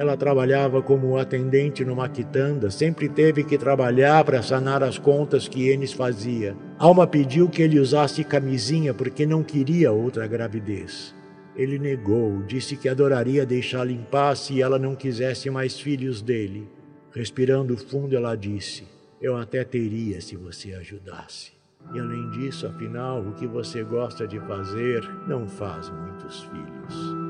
[0.00, 5.68] Ela trabalhava como atendente numa quitanda, sempre teve que trabalhar para sanar as contas que
[5.68, 6.56] Enes fazia.
[6.78, 11.14] Alma pediu que ele usasse camisinha porque não queria outra gravidez.
[11.54, 16.66] Ele negou, disse que adoraria deixá-la em paz se ela não quisesse mais filhos dele.
[17.12, 18.88] Respirando fundo, ela disse:
[19.20, 21.52] Eu até teria se você ajudasse.
[21.92, 27.29] E além disso, afinal, o que você gosta de fazer não faz muitos filhos.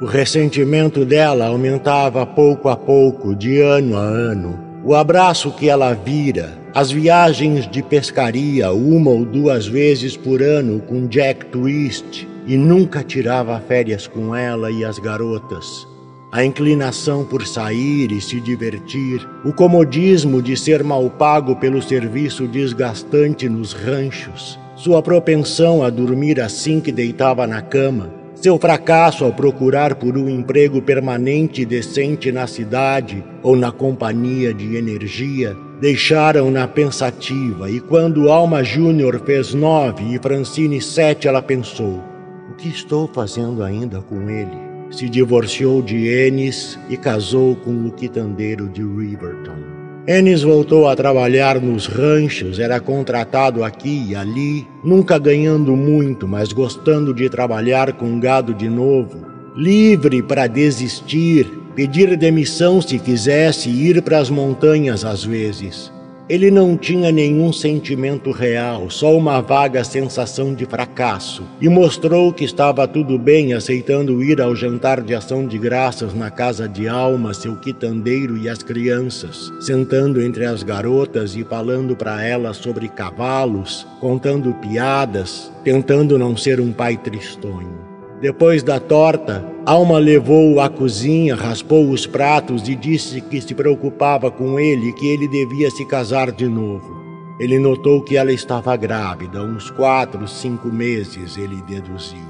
[0.00, 4.58] O ressentimento dela aumentava pouco a pouco, de ano a ano.
[4.82, 10.80] O abraço que ela vira, as viagens de pescaria uma ou duas vezes por ano
[10.80, 15.86] com Jack Twist e nunca tirava férias com ela e as garotas.
[16.32, 22.46] A inclinação por sair e se divertir, o comodismo de ser mal pago pelo serviço
[22.46, 29.32] desgastante nos ranchos, sua propensão a dormir assim que deitava na cama, seu fracasso ao
[29.32, 36.68] procurar por um emprego permanente e decente na cidade ou na companhia de energia deixaram-na
[36.68, 42.02] pensativa, e quando Alma Júnior fez nove e Francine sete, ela pensou:
[42.50, 44.70] o que estou fazendo ainda com ele?
[44.90, 49.79] Se divorciou de Ennis e casou com o quitandeiro de Riverton.
[50.08, 56.52] Ennis voltou a trabalhar nos ranchos, era contratado aqui e ali, nunca ganhando muito, mas
[56.52, 59.26] gostando de trabalhar com gado de novo.
[59.54, 65.92] Livre para desistir, pedir demissão se quisesse, ir para as montanhas às vezes.
[66.30, 72.44] Ele não tinha nenhum sentimento real, só uma vaga sensação de fracasso, e mostrou que
[72.44, 77.34] estava tudo bem aceitando ir ao jantar de ação de graças na casa de Alma,
[77.34, 83.84] seu quitandeiro e as crianças, sentando entre as garotas e falando para elas sobre cavalos,
[83.98, 87.89] contando piadas, tentando não ser um pai tristonho.
[88.20, 94.30] Depois da torta, Alma levou-o à cozinha, raspou os pratos e disse que se preocupava
[94.30, 97.00] com ele e que ele devia se casar de novo.
[97.38, 102.28] Ele notou que ela estava grávida, uns quatro, cinco meses, ele deduziu.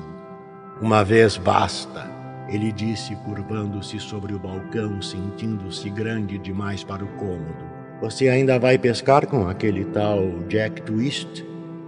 [0.81, 2.09] Uma vez basta,
[2.49, 7.65] ele disse, curvando-se sobre o balcão, sentindo-se grande demais para o cômodo.
[8.01, 11.45] Você ainda vai pescar com aquele tal Jack Twist?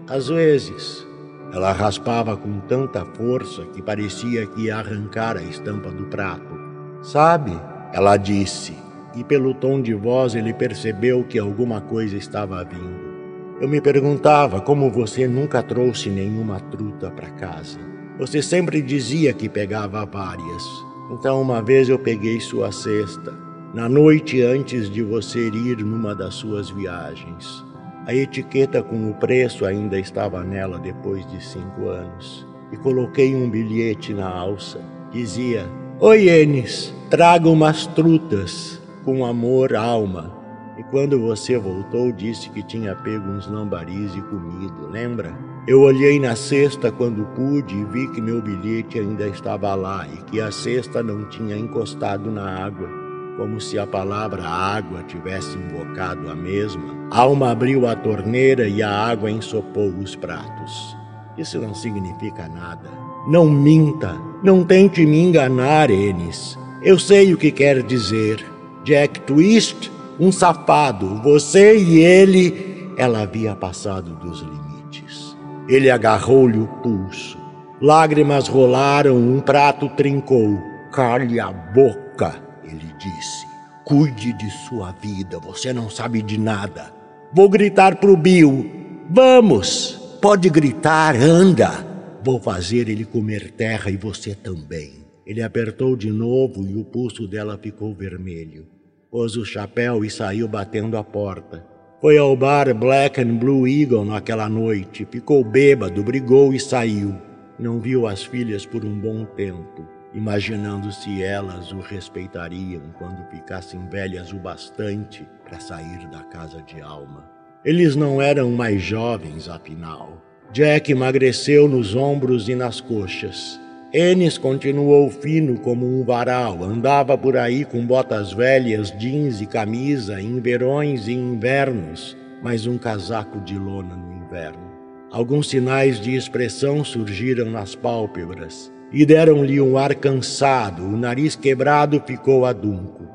[0.09, 1.12] Às vezes.
[1.53, 6.59] Ela raspava com tanta força que parecia que ia arrancar a estampa do prato.
[7.03, 7.53] Sabe?
[7.93, 8.75] Ela disse,
[9.15, 13.13] e pelo tom de voz ele percebeu que alguma coisa estava vindo.
[13.61, 17.79] Eu me perguntava como você nunca trouxe nenhuma truta para casa.
[18.19, 20.65] Você sempre dizia que pegava várias.
[21.11, 23.35] Então, uma vez eu peguei sua cesta,
[23.75, 27.65] na noite antes de você ir numa das suas viagens.
[28.05, 32.45] A etiqueta com o preço ainda estava nela depois de cinco anos.
[32.73, 34.81] E coloquei um bilhete na alça.
[35.13, 40.37] Dizia: Oi, Enes, traga umas trutas, com amor, alma.
[40.77, 45.33] E quando você voltou, disse que tinha pego uns lambaris e comido, lembra?
[45.69, 50.17] Eu olhei na cesta quando pude e vi que meu bilhete ainda estava lá e
[50.25, 53.02] que a cesta não tinha encostado na água
[53.37, 58.91] como se a palavra água tivesse invocado a mesma, Alma abriu a torneira e a
[58.91, 60.97] água ensopou os pratos.
[61.37, 62.89] Isso não significa nada.
[63.29, 66.59] Não minta, não tente me enganar, Enes.
[66.83, 68.45] Eu sei o que quer dizer.
[68.85, 75.37] Jack Twist, um safado, você e ele ela havia passado dos limites.
[75.69, 77.39] Ele agarrou-lhe o pulso.
[77.81, 80.59] Lágrimas rolaram, um prato trincou.
[80.93, 82.35] Cale a boca,
[82.73, 83.47] ele disse.
[83.85, 86.93] Cuide de sua vida, você não sabe de nada.
[87.35, 88.71] Vou gritar pro Bill.
[89.11, 89.99] Vamos!
[90.21, 91.85] Pode gritar, anda!
[92.25, 95.05] Vou fazer ele comer terra e você também.
[95.27, 98.67] Ele apertou de novo e o pulso dela ficou vermelho.
[99.11, 101.67] Pôs o chapéu e saiu batendo a porta.
[102.01, 107.15] Foi ao bar Black and Blue Eagle naquela noite, ficou bêbado, brigou e saiu.
[107.59, 113.89] Não viu as filhas por um bom tempo, imaginando se elas o respeitariam quando ficassem
[113.89, 117.31] velhas o bastante para sair da casa de alma.
[117.65, 120.21] Eles não eram mais jovens, afinal.
[120.53, 123.59] Jack emagreceu nos ombros e nas coxas.
[123.95, 130.21] Ennis continuou fino como um varal, andava por aí com botas velhas, jeans e camisa,
[130.21, 134.73] em verões e invernos, mas um casaco de lona no inverno.
[135.11, 142.03] Alguns sinais de expressão surgiram nas pálpebras e deram-lhe um ar cansado, o nariz quebrado
[142.07, 143.09] ficou adunco.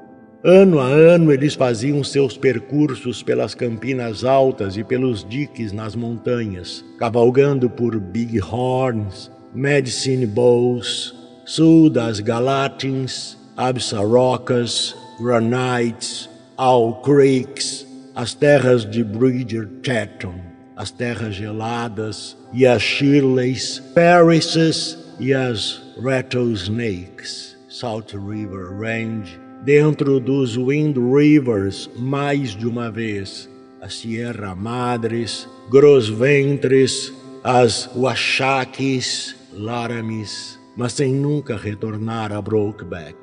[0.44, 6.86] Ano a ano eles faziam seus percursos pelas campinas altas e pelos diques nas montanhas,
[6.98, 11.14] cavalgando por Big Horns, Medicine Bowls,
[11.46, 20.36] sul das Galatins, Absarocas, Granites, Owl Creeks, as terras de Bridgerton,
[20.76, 30.56] as terras geladas e as Shirleys, Paris's e as Rattlesnakes, Salt River Range, dentro dos
[30.56, 33.50] Wind Rivers mais de uma vez,
[33.82, 37.12] as Sierra Madres, Gros Ventres,
[37.44, 43.16] as Washaques, Laramis, mas sem nunca retornar a Brokeback.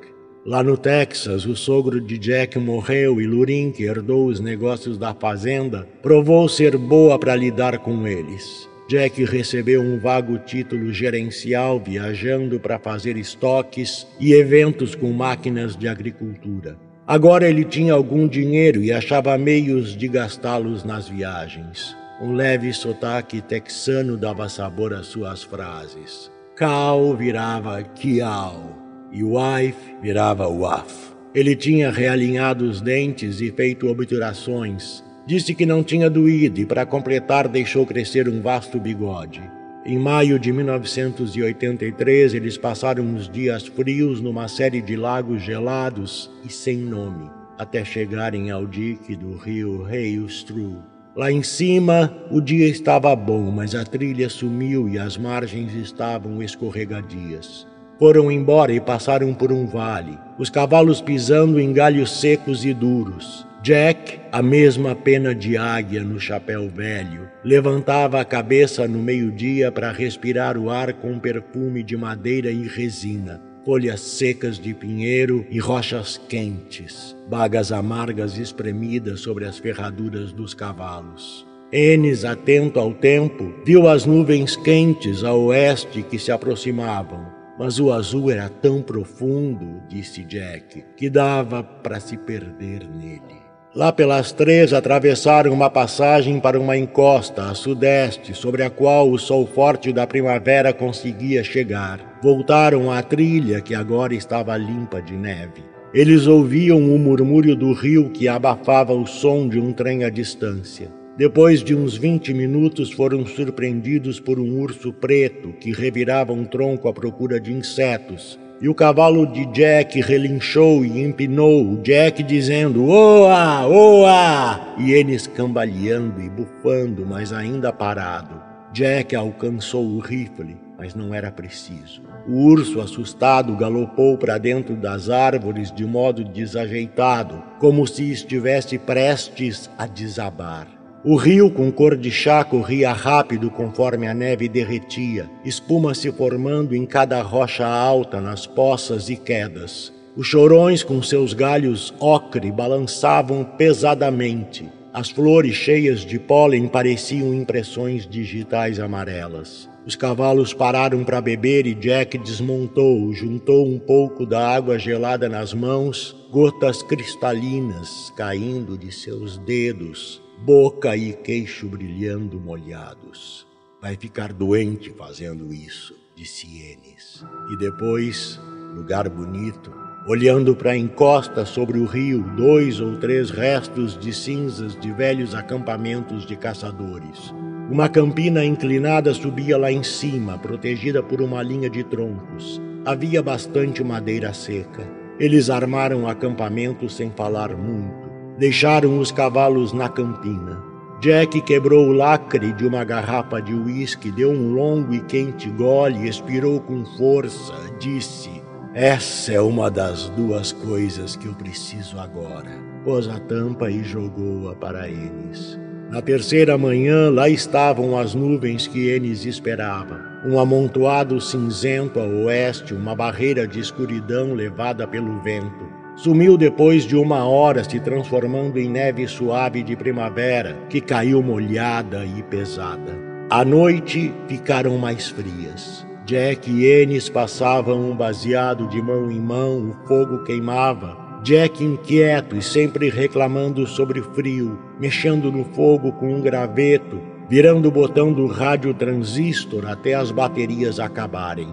[0.45, 5.11] Lá no Texas, o sogro de Jack morreu e Lurin, que herdou os negócios da
[5.13, 8.69] fazenda, provou ser boa para lidar com eles.
[8.87, 15.87] Jack recebeu um vago título gerencial viajando para fazer estoques e eventos com máquinas de
[15.87, 16.77] agricultura.
[17.07, 21.95] Agora ele tinha algum dinheiro e achava meios de gastá-los nas viagens.
[22.21, 26.31] Um leve sotaque texano dava sabor às suas frases.
[26.55, 28.75] Cal virava Kial
[29.11, 31.13] e wife virava waf.
[31.33, 35.03] Ele tinha realinhado os dentes e feito obturações.
[35.25, 39.41] Disse que não tinha doído e, para completar, deixou crescer um vasto bigode.
[39.83, 46.51] Em maio de 1983, eles passaram uns dias frios numa série de lagos gelados e
[46.51, 50.83] sem nome, até chegarem ao dique do rio Heilstru.
[51.15, 56.43] Lá em cima, o dia estava bom, mas a trilha sumiu e as margens estavam
[56.43, 57.65] escorregadias.
[57.97, 63.47] Foram embora e passaram por um vale, os cavalos pisando em galhos secos e duros.
[63.65, 69.91] Jack, a mesma pena de águia no chapéu velho, levantava a cabeça no meio-dia para
[69.91, 76.21] respirar o ar com perfume de madeira e resina folhas secas de pinheiro e rochas
[76.29, 81.43] quentes, bagas amargas espremidas sobre as ferraduras dos cavalos.
[81.71, 87.25] Enes, atento ao tempo, viu as nuvens quentes a oeste que se aproximavam,
[87.57, 93.44] mas o azul era tão profundo, disse Jack, que dava para se perder nele.
[93.75, 99.19] Lá pelas três atravessaram uma passagem para uma encosta a sudeste, sobre a qual o
[99.19, 102.17] sol forte da primavera conseguia chegar.
[102.23, 105.61] Voltaram à trilha que agora estava limpa de neve.
[105.93, 110.89] Eles ouviam o murmúrio do rio que abafava o som de um trem à distância.
[111.17, 116.87] Depois de uns vinte minutos, foram surpreendidos por um urso preto que revirava um tronco
[116.87, 123.65] à procura de insetos e o cavalo de Jack relinchou e empinou, Jack dizendo: Oa,
[123.67, 124.75] oa!
[124.77, 128.41] E eles cambaleando e bufando, mas ainda parado.
[128.71, 132.01] Jack alcançou o rifle, mas não era preciso.
[132.27, 139.69] O urso, assustado, galopou para dentro das árvores de modo desajeitado, como se estivesse prestes
[139.77, 140.74] a desabar.
[141.07, 146.75] O rio com cor de chá corria rápido conforme a neve derretia, espuma se formando
[146.75, 149.93] em cada rocha alta nas poças e quedas.
[150.17, 154.67] Os chorões com seus galhos ocre balançavam pesadamente.
[154.91, 159.69] As flores cheias de pólen pareciam impressões digitais amarelas.
[159.85, 165.53] Os cavalos pararam para beber e Jack desmontou, juntou um pouco da água gelada nas
[165.53, 173.47] mãos, gotas cristalinas caindo de seus dedos, boca e queixo brilhando molhados.
[173.81, 177.23] Vai ficar doente fazendo isso, disse Enes.
[177.51, 178.39] E depois,
[178.75, 179.71] lugar bonito,
[180.07, 185.33] olhando para a encosta sobre o rio, dois ou três restos de cinzas de velhos
[185.33, 187.33] acampamentos de caçadores.
[187.71, 192.61] Uma campina inclinada subia lá em cima, protegida por uma linha de troncos.
[192.85, 194.87] Havia bastante madeira seca.
[195.19, 198.04] Eles armaram o acampamento sem falar muito.
[198.37, 200.61] Deixaram os cavalos na campina.
[200.99, 206.07] Jack quebrou o lacre de uma garrafa de uísque, deu um longo e quente gole,
[206.07, 208.41] expirou com força, disse:
[208.75, 212.61] essa é uma das duas coisas que eu preciso agora.
[212.83, 215.57] Pôs a tampa e jogou-a para eles.
[215.89, 219.97] Na terceira manhã, lá estavam as nuvens que Enes esperava.
[220.25, 225.74] Um amontoado cinzento a oeste, uma barreira de escuridão levada pelo vento.
[225.95, 232.05] Sumiu depois de uma hora, se transformando em neve suave de primavera, que caiu molhada
[232.05, 232.99] e pesada.
[233.29, 235.85] À noite, ficaram mais frias.
[236.05, 240.97] Jack e Ennis passavam um baseado de mão em mão, o fogo queimava.
[241.23, 247.71] Jack inquieto e sempre reclamando sobre frio, mexendo no fogo com um graveto, virando o
[247.71, 251.47] botão do rádio transistor até as baterias acabarem.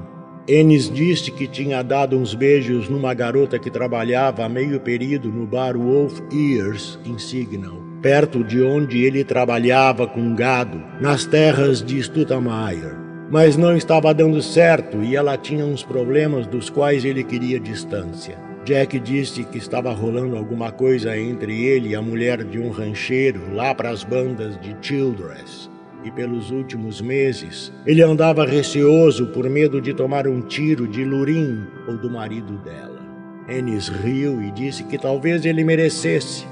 [0.48, 5.46] Ennis disse que tinha dado uns beijos numa garota que trabalhava a meio período no
[5.46, 11.98] bar Wolf Ears, em Signal, perto de onde ele trabalhava com gado, nas terras de
[12.02, 17.58] Stuttermeyer mas não estava dando certo e ela tinha uns problemas dos quais ele queria
[17.58, 18.36] distância.
[18.62, 23.54] Jack disse que estava rolando alguma coisa entre ele e a mulher de um rancheiro
[23.54, 25.71] lá para as bandas de Childress.
[26.04, 31.64] E pelos últimos meses, ele andava receoso por medo de tomar um tiro de Lurim
[31.86, 33.00] ou do marido dela.
[33.48, 36.46] Ennis riu e disse que talvez ele merecesse.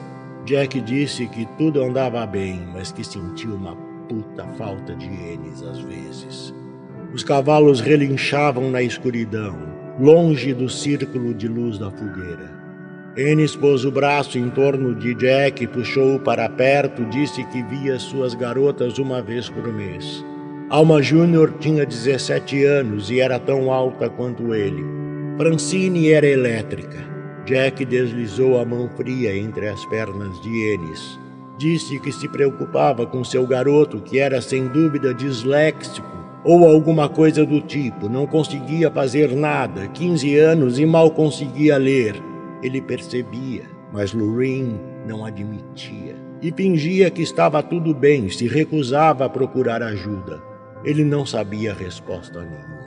[0.44, 3.76] Jack disse que tudo andava bem, mas que sentia uma
[4.08, 6.54] puta falta de Ennis às vezes.
[7.12, 9.56] Os cavalos relinchavam na escuridão,
[9.98, 12.59] longe do círculo de luz da fogueira.
[13.16, 18.34] Ennis pôs o braço em torno de Jack, puxou-o para perto, disse que via suas
[18.34, 20.24] garotas uma vez por mês.
[20.68, 24.84] Alma Júnior tinha 17 anos e era tão alta quanto ele.
[25.36, 26.98] Francine era elétrica.
[27.44, 31.18] Jack deslizou a mão fria entre as pernas de Ennis.
[31.58, 36.06] Disse que se preocupava com seu garoto, que era sem dúvida disléxico
[36.44, 38.08] ou alguma coisa do tipo.
[38.08, 42.29] Não conseguia fazer nada, 15 anos e mal conseguia ler.
[42.62, 46.14] Ele percebia, mas Lorraine não admitia.
[46.42, 50.42] E fingia que estava tudo bem, se recusava a procurar ajuda.
[50.84, 52.80] Ele não sabia resposta nenhuma.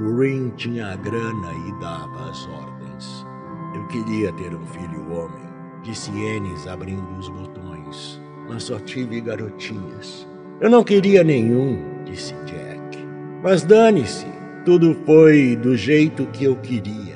[0.00, 3.26] Lorraine tinha a grana e dava as ordens.
[3.74, 5.48] Eu queria ter um filho homem,
[5.82, 10.26] disse Ennis abrindo os botões, mas só tive garotinhas.
[10.60, 12.98] Eu não queria nenhum, disse Jack.
[13.42, 14.26] Mas dane-se,
[14.64, 17.07] tudo foi do jeito que eu queria.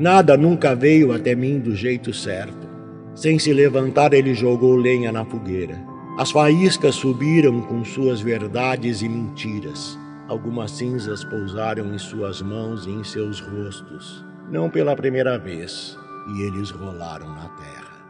[0.00, 2.66] Nada nunca veio até mim do jeito certo.
[3.14, 5.78] Sem se levantar, ele jogou lenha na fogueira.
[6.18, 9.98] As faíscas subiram com suas verdades e mentiras.
[10.26, 15.98] Algumas cinzas pousaram em suas mãos e em seus rostos, não pela primeira vez,
[16.34, 18.00] e eles rolaram na terra.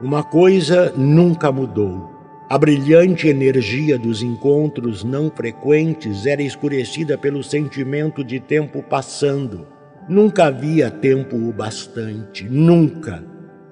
[0.00, 2.20] Uma coisa nunca mudou
[2.50, 9.68] a brilhante energia dos encontros não frequentes era escurecida pelo sentimento de tempo passando.
[10.08, 13.22] Nunca havia tempo o bastante, nunca.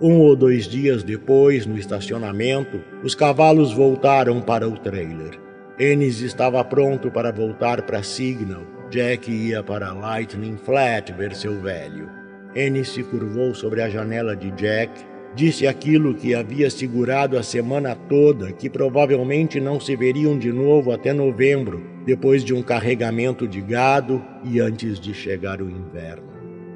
[0.00, 5.40] Um ou dois dias depois, no estacionamento, os cavalos voltaram para o trailer.
[5.78, 8.62] Ennis estava pronto para voltar para Signal.
[8.90, 12.08] Jack ia para Lightning Flat ver seu velho.
[12.54, 14.90] Ennis se curvou sobre a janela de Jack
[15.34, 20.90] Disse aquilo que havia segurado a semana toda, que provavelmente não se veriam de novo
[20.90, 26.24] até novembro, depois de um carregamento de gado e antes de chegar o inverno.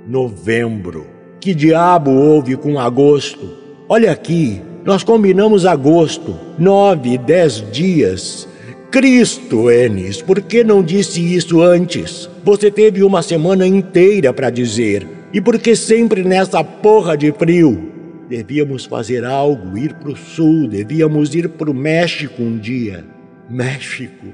[0.07, 1.07] Novembro.
[1.41, 3.59] Que diabo houve com agosto?
[3.89, 8.49] Olha aqui, nós combinamos agosto, nove, dez dias.
[8.91, 12.29] Cristo, Enes, por que não disse isso antes?
[12.45, 15.07] Você teve uma semana inteira para dizer.
[15.33, 17.92] E por que sempre nessa porra de frio?
[18.33, 23.05] Devíamos fazer algo, ir para o sul, devíamos ir para o México um dia.
[23.47, 24.29] México.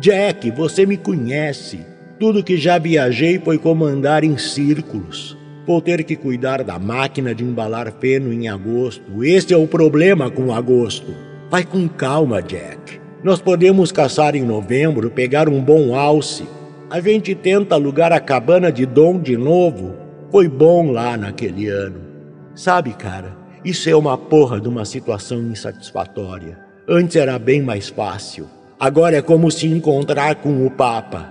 [0.00, 1.80] Jack, você me conhece.
[2.16, 5.36] Tudo que já viajei foi comandar em círculos.
[5.66, 9.24] Vou ter que cuidar da máquina de embalar feno em agosto.
[9.24, 11.12] Esse é o problema com agosto.
[11.50, 13.00] Vai com calma, Jack.
[13.24, 16.44] Nós podemos caçar em novembro, pegar um bom alce.
[16.88, 19.96] A gente tenta alugar a cabana de Dom de novo.
[20.30, 22.10] Foi bom lá naquele ano.
[22.54, 26.58] Sabe, cara, isso é uma porra de uma situação insatisfatória.
[26.88, 28.46] Antes era bem mais fácil.
[28.78, 31.30] Agora é como se encontrar com o Papa.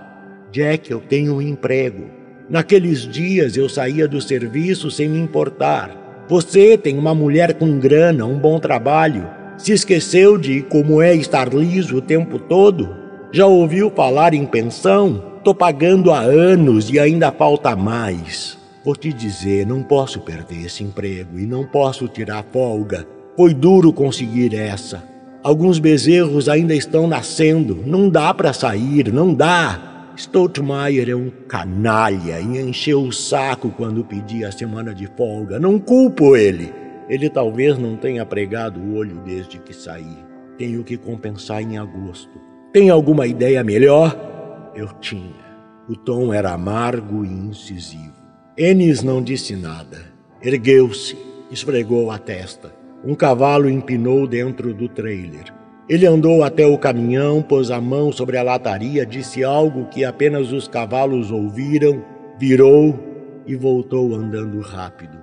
[0.51, 2.05] Jack, eu tenho um emprego.
[2.47, 6.25] Naqueles dias eu saía do serviço sem me importar.
[6.29, 9.27] Você tem uma mulher com grana, um bom trabalho.
[9.57, 12.95] Se esqueceu de como é estar liso o tempo todo?
[13.31, 15.39] Já ouviu falar em pensão?
[15.43, 18.58] Tô pagando há anos e ainda falta mais.
[18.89, 23.05] Vou te dizer, não posso perder esse emprego e não posso tirar folga.
[23.37, 25.03] Foi duro conseguir essa.
[25.43, 27.83] Alguns bezerros ainda estão nascendo.
[27.85, 30.09] Não dá para sair, não dá.
[30.17, 35.59] Stoutmaier é um canalha e encheu o saco quando pedi a semana de folga.
[35.59, 36.73] Não culpo ele.
[37.07, 40.17] Ele talvez não tenha pregado o olho desde que saí.
[40.57, 42.41] Tenho que compensar em agosto.
[42.73, 44.71] Tem alguma ideia melhor?
[44.73, 45.47] Eu tinha.
[45.87, 48.18] O tom era amargo e incisivo.
[48.61, 50.11] Enes não disse nada.
[50.43, 51.17] Ergueu-se,
[51.49, 52.75] esfregou a testa.
[53.05, 55.45] Um cavalo empinou dentro do trailer.
[55.87, 60.51] Ele andou até o caminhão, pôs a mão sobre a lataria, disse algo que apenas
[60.51, 62.03] os cavalos ouviram,
[62.37, 62.99] virou
[63.47, 65.17] e voltou andando rápido.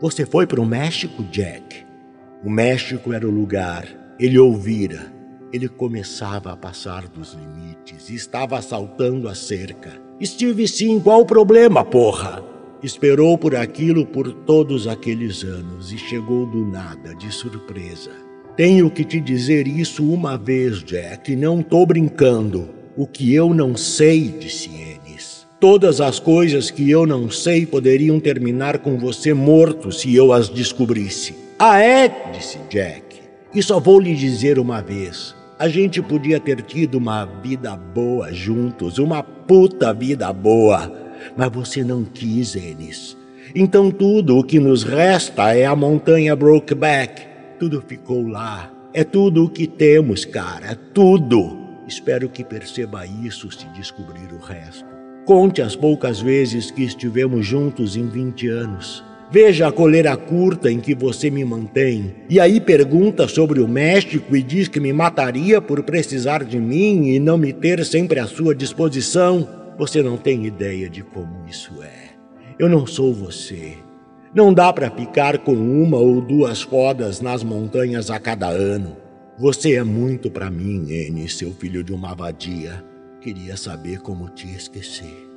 [0.00, 1.84] Você foi para o México, Jack?
[2.44, 3.84] O México era o lugar.
[4.16, 5.12] Ele ouvira.
[5.52, 9.90] Ele começava a passar dos limites estava saltando a cerca.
[10.20, 12.54] Estive sim, qual o problema, porra?
[12.82, 18.10] Esperou por aquilo por todos aqueles anos e chegou do nada, de surpresa.
[18.56, 22.68] Tenho que te dizer isso uma vez, Jack, não tô brincando.
[22.96, 25.46] O que eu não sei, disse Ennis.
[25.60, 30.48] Todas as coisas que eu não sei poderiam terminar com você morto se eu as
[30.48, 31.34] descobrisse.
[31.58, 32.30] Ah, é?
[32.32, 33.20] disse Jack.
[33.54, 35.34] E só vou lhe dizer uma vez.
[35.58, 41.05] A gente podia ter tido uma vida boa juntos, uma puta vida boa.
[41.36, 43.16] Mas você não quis, Ennis.
[43.54, 48.70] Então tudo o que nos resta é a montanha Brokeback tudo ficou lá.
[48.92, 50.76] É tudo o que temos, cara.
[50.92, 51.56] Tudo.
[51.86, 54.84] Espero que perceba isso se descobrir o resto.
[55.24, 59.04] Conte as poucas vezes que estivemos juntos em 20 anos.
[59.30, 62.14] Veja a coleira curta em que você me mantém.
[62.28, 67.08] E aí pergunta sobre o México e diz que me mataria por precisar de mim
[67.08, 69.65] e não me ter sempre à sua disposição.
[69.78, 72.10] Você não tem ideia de como isso é.
[72.58, 73.76] Eu não sou você.
[74.34, 78.96] Não dá para ficar com uma ou duas fodas nas montanhas a cada ano.
[79.38, 82.82] Você é muito para mim, N, seu filho de uma vadia.
[83.20, 85.28] Queria saber como te esquecer.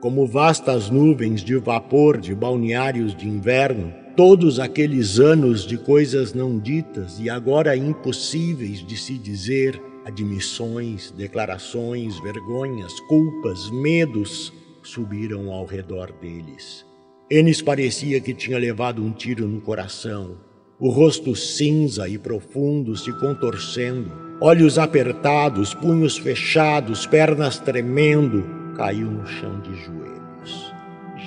[0.00, 6.56] Como vastas nuvens de vapor de balneários de inverno, todos aqueles anos de coisas não
[6.56, 14.50] ditas e agora impossíveis de se dizer, admissões, declarações, vergonhas, culpas, medos,
[14.82, 16.86] subiram ao redor deles.
[17.30, 20.38] Enes parecia que tinha levado um tiro no coração,
[20.80, 28.44] o rosto cinza e profundo se contorcendo, olhos apertados, punhos fechados, pernas tremendo,
[28.76, 30.72] caiu no chão de joelhos.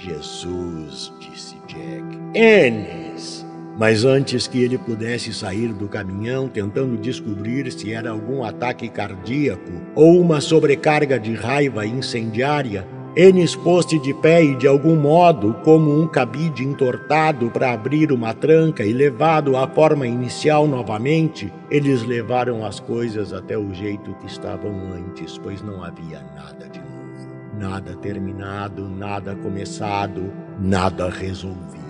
[0.03, 2.17] Jesus, disse Jack.
[2.33, 3.10] Enes!
[3.77, 9.71] Mas antes que ele pudesse sair do caminhão, tentando descobrir se era algum ataque cardíaco
[9.95, 16.01] ou uma sobrecarga de raiva incendiária, Enes pôs-se de pé e, de algum modo, como
[16.01, 22.65] um cabide entortado para abrir uma tranca e levado à forma inicial novamente, eles levaram
[22.65, 26.91] as coisas até o jeito que estavam antes, pois não havia nada de novo.
[27.59, 31.80] Nada terminado, nada começado, nada resolvido.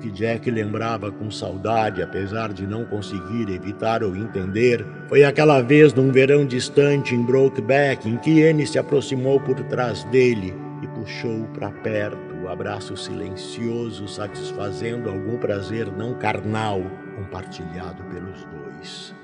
[0.00, 5.92] Que Jack lembrava com saudade, apesar de não conseguir evitar ou entender, foi aquela vez
[5.92, 11.44] num verão distante em Brokeback em que Anne se aproximou por trás dele e puxou
[11.52, 16.80] para perto, o abraço silencioso satisfazendo algum prazer não carnal
[17.16, 19.17] compartilhado pelos dois.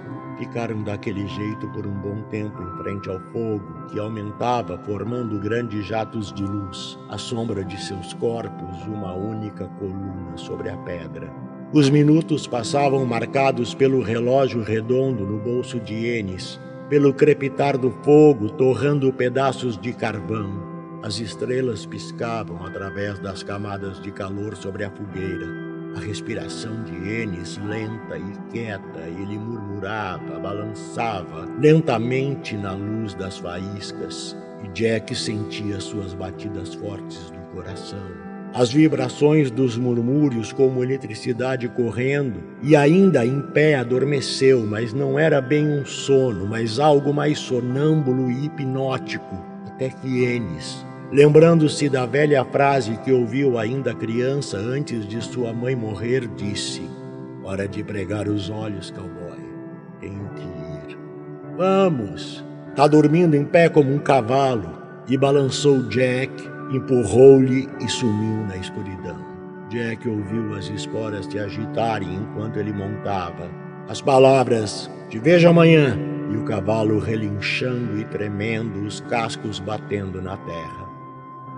[0.45, 5.87] Ficaram daquele jeito por um bom tempo em frente ao fogo, que aumentava, formando grandes
[5.87, 11.33] jatos de luz, à sombra de seus corpos, uma única coluna sobre a pedra.
[11.73, 18.51] Os minutos passavam marcados pelo relógio redondo no bolso de Enes, pelo crepitar do fogo
[18.51, 20.63] torrando pedaços de carvão.
[21.03, 25.74] As estrelas piscavam através das camadas de calor sobre a fogueira.
[25.97, 34.37] A respiração de Enes lenta e quieta, ele murmurava, balançava lentamente na luz das faíscas,
[34.65, 38.03] e Jack sentia suas batidas fortes do coração.
[38.53, 45.41] As vibrações dos murmúrios como eletricidade correndo, e ainda em pé adormeceu, mas não era
[45.41, 52.45] bem um sono, mas algo mais sonâmbulo e hipnótico, até que Enes, Lembrando-se da velha
[52.45, 56.83] frase que ouviu ainda criança antes de sua mãe morrer, disse:
[57.43, 59.39] Hora de pregar os olhos, cowboy.
[60.01, 60.99] Tenho que ir.
[61.57, 62.45] Vamos!
[62.75, 64.83] Tá dormindo em pé como um cavalo.
[65.07, 66.33] E balançou Jack,
[66.73, 69.19] empurrou-lhe e sumiu na escuridão.
[69.69, 73.51] Jack ouviu as esporas se agitarem enquanto ele montava.
[73.89, 75.97] As palavras te vejo amanhã
[76.33, 80.84] e o cavalo relinchando e tremendo, os cascos batendo na terra.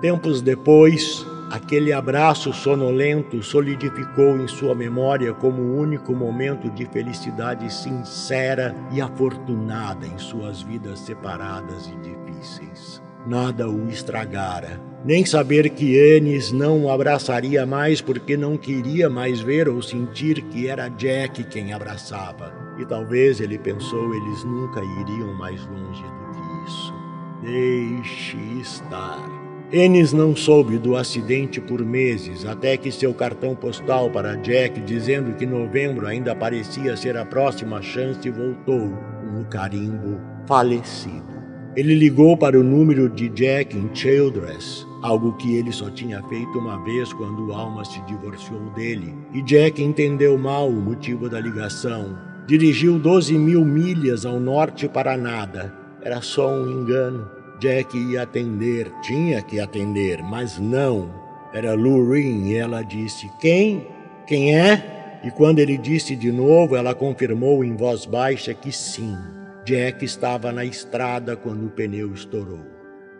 [0.01, 7.72] Tempos depois, aquele abraço sonolento solidificou em sua memória como o único momento de felicidade
[7.72, 13.03] sincera e afortunada em suas vidas separadas e difíceis.
[13.26, 19.40] Nada o estragara, nem saber que Ennis não o abraçaria mais porque não queria mais
[19.40, 22.53] ver ou sentir que era Jack quem abraçava.
[22.78, 26.94] E talvez ele pensou eles nunca iriam mais longe do que isso.
[27.42, 29.36] Deixe estar.
[29.72, 35.34] Ennis não soube do acidente por meses, até que seu cartão postal para Jack dizendo
[35.34, 41.34] que novembro ainda parecia ser a próxima chance voltou com o carimbo falecido.
[41.74, 46.58] Ele ligou para o número de Jack em Childress, algo que ele só tinha feito
[46.58, 52.16] uma vez quando Alma se divorciou dele, e Jack entendeu mal o motivo da ligação.
[52.46, 55.74] Dirigiu 12 mil milhas ao norte para nada.
[56.00, 57.36] Era só um engano.
[57.59, 61.11] Jack ia atender, tinha que atender, mas não.
[61.54, 63.86] Era Lou Rin e ela disse: Quem?
[64.26, 65.20] Quem é?
[65.24, 69.16] E quando ele disse de novo, ela confirmou em voz baixa que sim.
[69.64, 72.61] Jack estava na estrada quando o pneu estourou.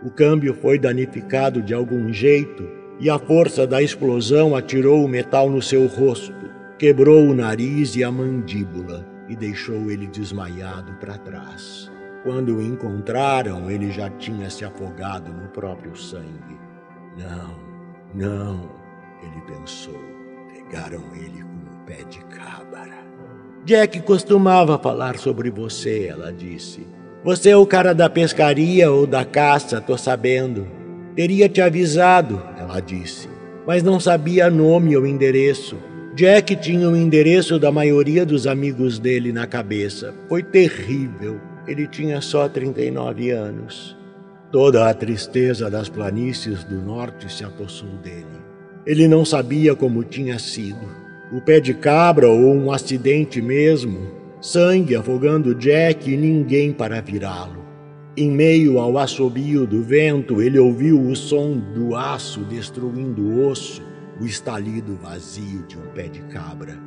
[0.03, 2.69] O câmbio foi danificado de algum jeito
[3.01, 8.05] e a força da explosão atirou o metal no seu rosto, quebrou o nariz e
[8.05, 11.91] a mandíbula e deixou ele desmaiado para trás.
[12.27, 16.59] Quando o encontraram, ele já tinha se afogado no próprio sangue.
[17.17, 17.55] Não,
[18.13, 18.69] não,
[19.23, 19.95] ele pensou.
[20.53, 22.99] Pegaram ele com o pé de cabra.
[23.65, 26.85] Jack costumava falar sobre você, ela disse.
[27.23, 30.67] Você é o cara da pescaria ou da caça, tô sabendo.
[31.15, 33.29] Teria te avisado, ela disse,
[33.65, 35.77] mas não sabia nome ou endereço.
[36.17, 40.13] Jack tinha o endereço da maioria dos amigos dele na cabeça.
[40.29, 41.41] Foi terrível.
[41.67, 43.97] Ele tinha só 39 anos.
[44.53, 48.25] Toda a tristeza das planícies do norte se apossou dele.
[48.87, 50.87] Ele não sabia como tinha sido.
[51.33, 57.65] O pé de cabra ou um acidente mesmo sangue afogando Jack e ninguém para virá-lo.
[58.17, 63.83] Em meio ao assobio do vento, ele ouviu o som do aço destruindo o osso,
[64.21, 66.79] o estalido vazio de um pé de cabra.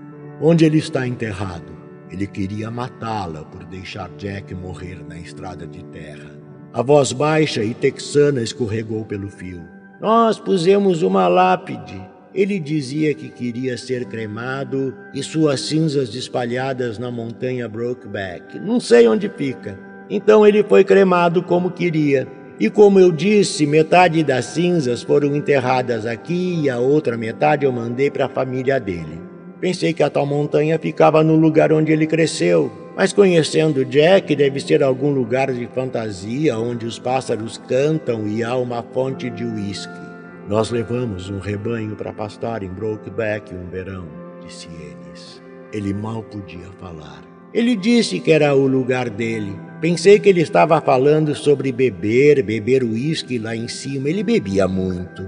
[0.41, 1.77] Onde ele está enterrado?
[2.11, 6.31] Ele queria matá-la por deixar Jack morrer na estrada de terra.
[6.73, 9.63] A voz baixa e texana escorregou pelo fio.
[10.01, 12.01] Nós pusemos uma lápide.
[12.33, 18.59] Ele dizia que queria ser cremado e suas cinzas espalhadas na montanha Brokeback.
[18.59, 19.79] Não sei onde fica.
[20.09, 22.27] Então ele foi cremado como queria.
[22.59, 27.71] E como eu disse, metade das cinzas foram enterradas aqui e a outra metade eu
[27.71, 29.28] mandei para a família dele.
[29.59, 34.59] Pensei que a tal montanha ficava no lugar onde ele cresceu, mas conhecendo Jack, deve
[34.61, 39.99] ser algum lugar de fantasia onde os pássaros cantam e há uma fonte de uísque.
[40.47, 44.07] Nós levamos um rebanho para pastar em Brokeback um verão,
[44.41, 45.41] disse Ennis.
[45.73, 47.21] Ele mal podia falar.
[47.53, 49.55] Ele disse que era o lugar dele.
[49.81, 54.09] Pensei que ele estava falando sobre beber, beber uísque lá em cima.
[54.09, 55.27] Ele bebia muito.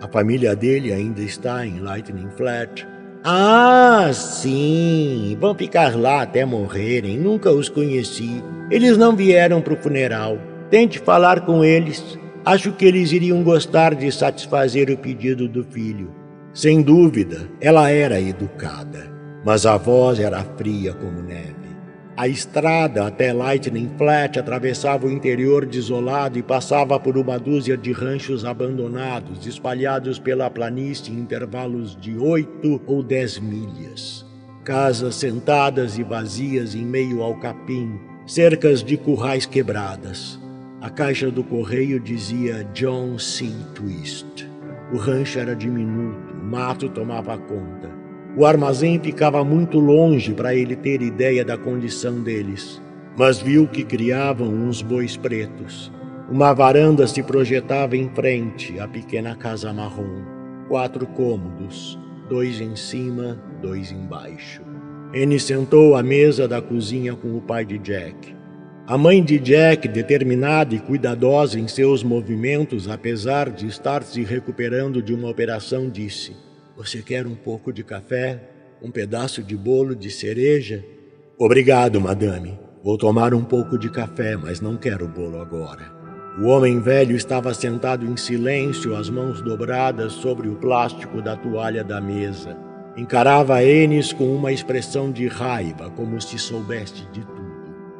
[0.00, 2.86] A família dele ainda está em Lightning Flat.
[3.24, 5.36] Ah, sim!
[5.40, 7.16] Vão ficar lá até morrerem.
[7.16, 8.42] Nunca os conheci.
[8.68, 10.38] Eles não vieram para o funeral.
[10.70, 12.18] Tente falar com eles.
[12.44, 16.10] Acho que eles iriam gostar de satisfazer o pedido do filho.
[16.52, 19.10] Sem dúvida, ela era educada,
[19.44, 21.61] mas a voz era fria como neve.
[22.22, 27.90] A estrada até Lightning Flat atravessava o interior desolado e passava por uma dúzia de
[27.90, 34.24] ranchos abandonados, espalhados pela planície em intervalos de oito ou dez milhas.
[34.62, 40.38] Casas sentadas e vazias em meio ao capim, cercas de currais quebradas.
[40.80, 43.50] A caixa do correio dizia John C.
[43.74, 44.48] Twist.
[44.92, 48.01] O rancho era diminuto, o mato tomava conta.
[48.34, 52.80] O armazém ficava muito longe para ele ter ideia da condição deles,
[53.16, 55.92] mas viu que criavam uns bois pretos.
[56.30, 60.22] Uma varanda se projetava em frente à pequena casa marrom.
[60.66, 64.62] Quatro cômodos, dois em cima, dois embaixo.
[65.14, 68.34] Anne sentou à mesa da cozinha com o pai de Jack.
[68.86, 75.02] A mãe de Jack, determinada e cuidadosa em seus movimentos, apesar de estar se recuperando
[75.02, 76.34] de uma operação, disse:
[76.76, 78.40] Você quer um pouco de café?
[78.82, 80.82] Um pedaço de bolo de cereja?
[81.38, 82.58] Obrigado, madame.
[82.82, 85.92] Vou tomar um pouco de café, mas não quero bolo agora.
[86.40, 91.84] O homem velho estava sentado em silêncio, as mãos dobradas sobre o plástico da toalha
[91.84, 92.56] da mesa.
[92.96, 97.52] Encarava Enes com uma expressão de raiva, como se soubesse de tudo.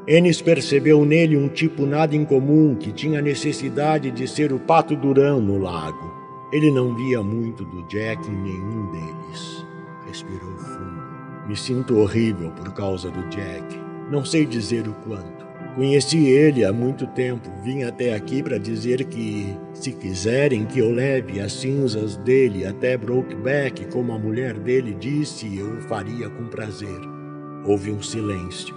[0.09, 5.41] Enes percebeu nele um tipo nada incomum que tinha necessidade de ser o pato durão
[5.41, 6.22] no lago.
[6.53, 9.67] Ele não via muito do Jack em nenhum deles.
[10.07, 11.03] Respirou fundo.
[11.49, 13.81] Me sinto horrível por causa do Jack.
[14.11, 15.47] Não sei dizer o quanto.
[15.75, 17.49] Conheci ele há muito tempo.
[17.65, 22.99] Vim até aqui para dizer que, se quiserem que eu leve as cinzas dele até
[22.99, 27.01] Brokeback, como a mulher dele disse, eu faria com prazer.
[27.65, 28.75] Houve um silêncio.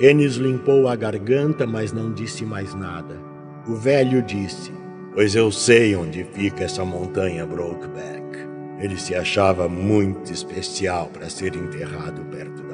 [0.00, 3.20] Enes limpou a garganta, mas não disse mais nada.
[3.66, 4.72] O velho disse:
[5.18, 8.38] Pois eu sei onde fica essa montanha Brokeback.
[8.78, 12.68] Ele se achava muito especial para ser enterrado perto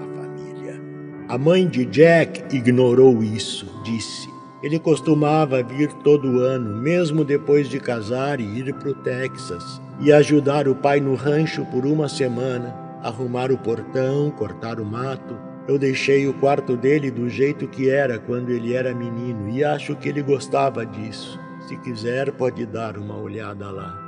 [1.27, 4.29] a mãe de Jack ignorou isso, disse.
[4.63, 10.13] Ele costumava vir todo ano, mesmo depois de casar e ir para o Texas, e
[10.13, 15.35] ajudar o pai no rancho por uma semana, arrumar o portão, cortar o mato.
[15.67, 19.97] Eu deixei o quarto dele do jeito que era quando ele era menino e acho
[19.97, 21.41] que ele gostava disso.
[21.69, 23.99] Se quiser, pode dar uma olhada lá.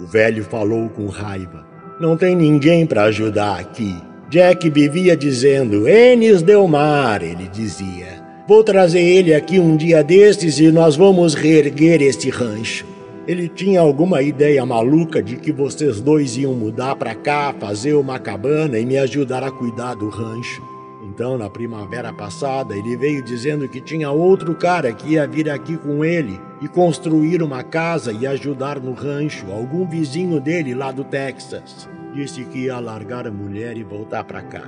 [0.00, 1.64] O velho falou com raiva.
[2.00, 3.96] Não tem ninguém para ajudar aqui.
[4.28, 8.20] Jack vivia dizendo: Enes Delmar, ele dizia.
[8.48, 12.84] Vou trazer ele aqui um dia destes e nós vamos reerguer este rancho.
[13.28, 18.18] Ele tinha alguma ideia maluca de que vocês dois iam mudar para cá, fazer uma
[18.18, 20.73] cabana e me ajudar a cuidar do rancho.
[21.14, 25.76] Então, na primavera passada, ele veio dizendo que tinha outro cara que ia vir aqui
[25.76, 31.04] com ele e construir uma casa e ajudar no rancho, algum vizinho dele lá do
[31.04, 31.88] Texas.
[32.12, 34.64] Disse que ia largar a mulher e voltar para cá.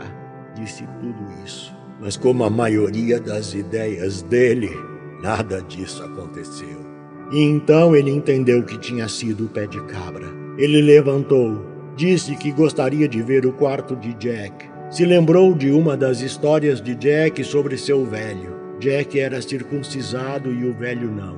[0.55, 1.75] Disse tudo isso.
[2.01, 4.71] Mas, como a maioria das ideias dele,
[5.21, 6.79] nada disso aconteceu.
[7.33, 10.29] E então ele entendeu que tinha sido o pé de cabra.
[10.57, 11.67] Ele levantou,
[11.97, 14.76] disse que gostaria de ver o quarto de Jack.
[14.89, 18.55] Se lembrou de uma das histórias de Jack sobre seu velho.
[18.79, 21.37] Jack era circuncisado e o velho não.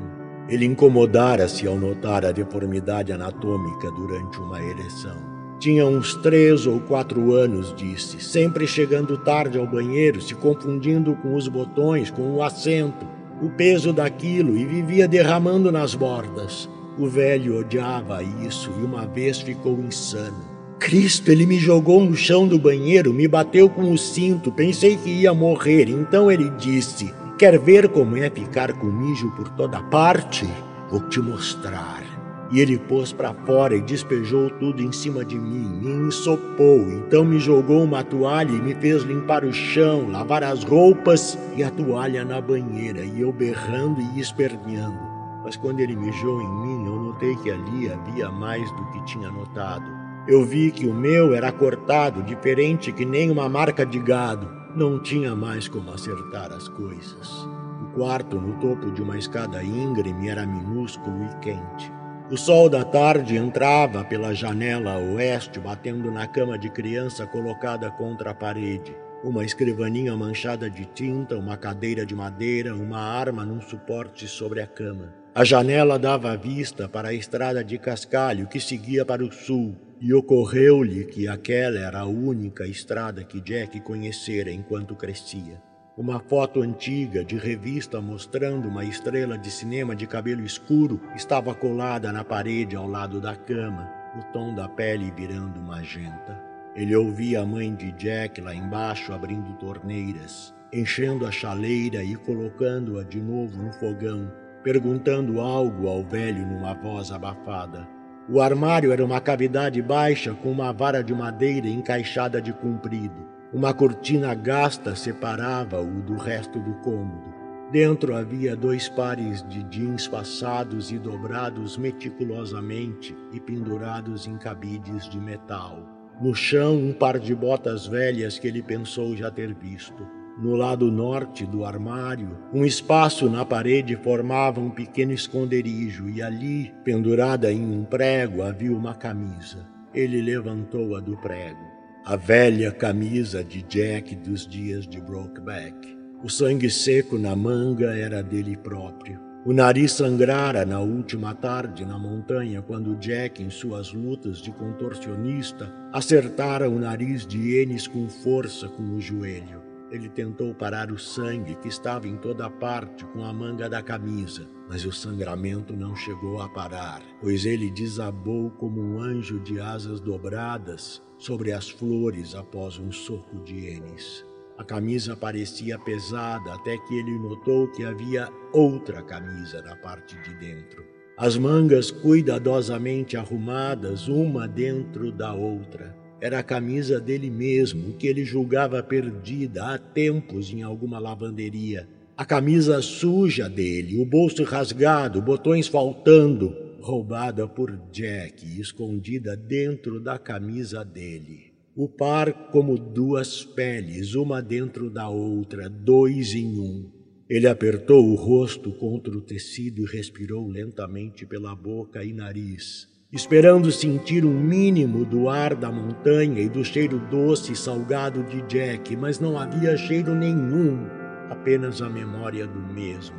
[0.50, 5.16] Ele incomodara-se ao notar a deformidade anatômica durante uma ereção.
[5.58, 11.34] Tinha uns três ou quatro anos, disse, sempre chegando tarde ao banheiro, se confundindo com
[11.34, 13.06] os botões, com o assento,
[13.42, 16.68] o peso daquilo e vivia derramando nas bordas.
[16.98, 20.57] O velho odiava isso e uma vez ficou insano.
[20.78, 25.10] Cristo, ele me jogou no chão do banheiro, me bateu com o cinto, pensei que
[25.10, 30.48] ia morrer, então ele disse: Quer ver como é ficar com mijo por toda parte?
[30.90, 32.02] Vou te mostrar.
[32.50, 37.22] E ele pôs para fora e despejou tudo em cima de mim, me ensopou, então
[37.22, 41.70] me jogou uma toalha e me fez limpar o chão, lavar as roupas e a
[41.70, 44.98] toalha na banheira, e eu berrando e esperneando.
[45.44, 49.30] Mas quando ele mijou em mim, eu notei que ali havia mais do que tinha
[49.30, 49.97] notado.
[50.28, 54.46] Eu vi que o meu era cortado, diferente que nem uma marca de gado.
[54.76, 57.48] Não tinha mais como acertar as coisas.
[57.82, 61.90] O quarto, no topo de uma escada íngreme, era minúsculo e quente.
[62.30, 68.32] O sol da tarde entrava pela janela oeste, batendo na cama de criança colocada contra
[68.32, 68.94] a parede.
[69.24, 74.66] Uma escrivaninha manchada de tinta, uma cadeira de madeira, uma arma num suporte sobre a
[74.66, 75.10] cama.
[75.38, 80.12] A janela dava vista para a estrada de cascalho que seguia para o sul, e
[80.12, 85.62] ocorreu-lhe que aquela era a única estrada que Jack conhecera enquanto crescia.
[85.96, 92.10] Uma foto antiga de revista mostrando uma estrela de cinema de cabelo escuro estava colada
[92.10, 96.36] na parede ao lado da cama, o tom da pele virando magenta.
[96.74, 103.04] Ele ouvia a mãe de Jack lá embaixo abrindo torneiras, enchendo a chaleira e colocando-a
[103.04, 104.28] de novo no fogão,
[104.68, 107.88] perguntando algo ao velho numa voz abafada.
[108.28, 113.26] O armário era uma cavidade baixa com uma vara de madeira encaixada de comprido.
[113.50, 117.32] Uma cortina gasta separava-o do resto do cômodo.
[117.72, 125.18] Dentro havia dois pares de jeans passados e dobrados meticulosamente e pendurados em cabides de
[125.18, 125.78] metal.
[126.20, 130.17] No chão, um par de botas velhas que ele pensou já ter visto.
[130.40, 136.72] No lado norte do armário, um espaço na parede formava um pequeno esconderijo e ali,
[136.84, 139.66] pendurada em um prego, havia uma camisa.
[139.92, 141.78] Ele levantou-a do prego
[142.08, 145.94] a velha camisa de Jack dos dias de Brokeback.
[146.24, 149.20] O sangue seco na manga era dele próprio.
[149.44, 155.70] O nariz sangrara na última tarde na montanha quando Jack, em suas lutas de contorcionista,
[155.92, 159.67] acertara o nariz de Enes com força com o joelho.
[159.90, 164.46] Ele tentou parar o sangue que estava em toda parte com a manga da camisa,
[164.68, 169.98] mas o sangramento não chegou a parar, pois ele desabou como um anjo de asas
[169.98, 174.26] dobradas sobre as flores após um soco de Enes.
[174.58, 180.34] A camisa parecia pesada até que ele notou que havia outra camisa na parte de
[180.34, 180.84] dentro.
[181.16, 185.96] As mangas cuidadosamente arrumadas, uma dentro da outra.
[186.20, 191.88] Era a camisa dele mesmo, que ele julgava perdida há tempos em alguma lavanderia.
[192.16, 200.00] A camisa suja dele, o bolso rasgado, botões faltando, roubada por Jack e escondida dentro
[200.00, 201.52] da camisa dele.
[201.76, 206.90] O par como duas peles, uma dentro da outra, dois em um.
[207.30, 213.72] Ele apertou o rosto contra o tecido e respirou lentamente pela boca e nariz esperando
[213.72, 218.94] sentir um mínimo do ar da montanha e do cheiro doce e salgado de Jack,
[218.96, 220.86] mas não havia cheiro nenhum,
[221.30, 223.16] apenas a memória do mesmo.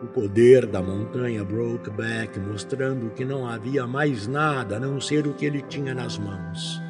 [0.00, 5.34] O poder da montanha Brokeback mostrando que não havia mais nada a não ser o
[5.34, 6.80] que ele tinha nas mãos.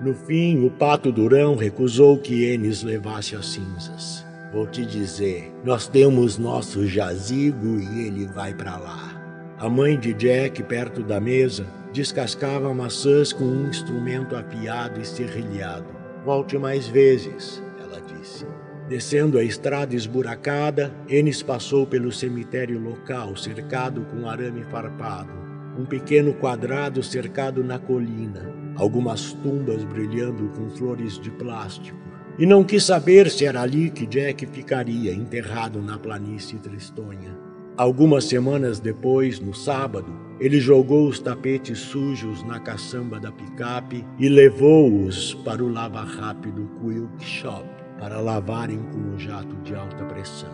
[0.00, 4.24] No fim, o pato durão recusou que Enes levasse as cinzas.
[4.52, 9.54] Vou te dizer, nós temos nosso jazigo e ele vai para lá.
[9.58, 11.66] A mãe de Jack, perto da mesa,
[11.96, 15.86] descascava maçãs com um instrumento afiado e serrilhado.
[16.26, 18.46] Volte mais vezes, ela disse.
[18.86, 25.32] Descendo a estrada esburacada, Enes passou pelo cemitério local, cercado com arame farpado.
[25.78, 31.98] Um pequeno quadrado cercado na colina, algumas tumbas brilhando com flores de plástico.
[32.38, 37.45] E não quis saber se era ali que Jack ficaria enterrado na planície tristonha.
[37.76, 44.30] Algumas semanas depois, no sábado, ele jogou os tapetes sujos na caçamba da picape e
[44.30, 47.66] levou-os para o lava-rápido Quick Shop
[47.98, 50.48] para lavarem com um jato de alta pressão.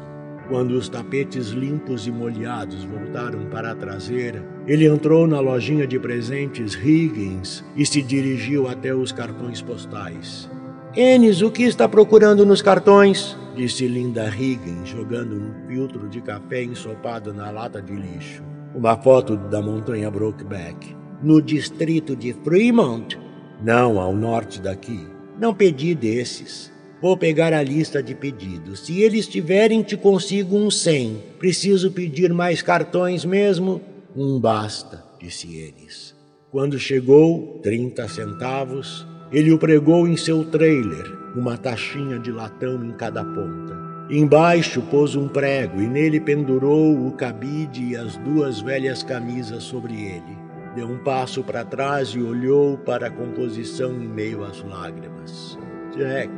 [0.49, 6.01] Quando os tapetes limpos e molhados voltaram para a traseira, ele entrou na lojinha de
[6.01, 10.51] presentes Higgins e se dirigiu até os cartões postais.
[10.95, 13.35] Enes, o que está procurando nos cartões?
[13.57, 18.43] disse Linda Higgins, jogando um filtro de café ensopado na lata de lixo.
[18.75, 20.95] Uma foto da montanha Brokeback.
[21.23, 23.19] No distrito de Fremont?
[23.63, 25.07] Não, ao norte daqui.
[25.41, 26.71] Não pedi desses.
[27.01, 28.81] Vou pegar a lista de pedidos.
[28.81, 31.23] Se eles tiverem, te consigo um cem.
[31.39, 33.81] Preciso pedir mais cartões mesmo?
[34.15, 36.15] Um basta, disse eles.
[36.51, 42.93] Quando chegou, trinta centavos, ele o pregou em seu trailer, uma taxinha de latão em
[42.93, 43.81] cada ponta.
[44.11, 49.95] Embaixo pôs um prego e nele pendurou o cabide e as duas velhas camisas sobre
[49.95, 50.37] ele.
[50.75, 55.59] Deu um passo para trás e olhou para a composição em meio às lágrimas.
[55.97, 56.31] Jack,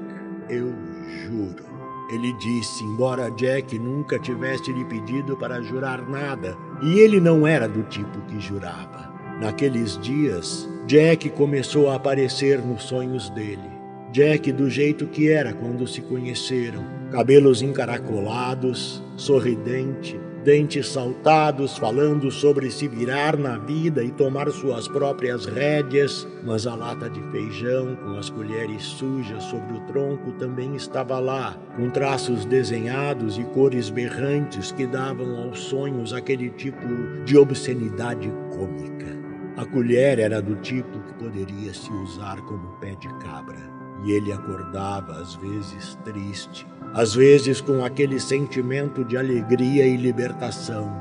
[0.48, 0.72] eu
[1.24, 1.64] juro.
[2.12, 7.66] Ele disse, embora Jack nunca tivesse lhe pedido para jurar nada, e ele não era
[7.66, 9.13] do tipo que jurava.
[9.40, 13.74] Naqueles dias, Jack começou a aparecer nos sonhos dele.
[14.12, 22.70] Jack do jeito que era quando se conheceram, cabelos encaracolados, sorridente, dentes saltados, falando sobre
[22.70, 28.16] se virar na vida e tomar suas próprias rédeas, mas a lata de feijão com
[28.16, 34.70] as colheres sujas sobre o tronco também estava lá, com traços desenhados e cores berrantes
[34.70, 36.86] que davam aos sonhos aquele tipo
[37.24, 38.93] de obscenidade cômica.
[39.56, 43.70] A colher era do tipo que poderia se usar como pé de cabra,
[44.04, 50.92] e ele acordava às vezes triste, às vezes com aquele sentimento de alegria e libertação.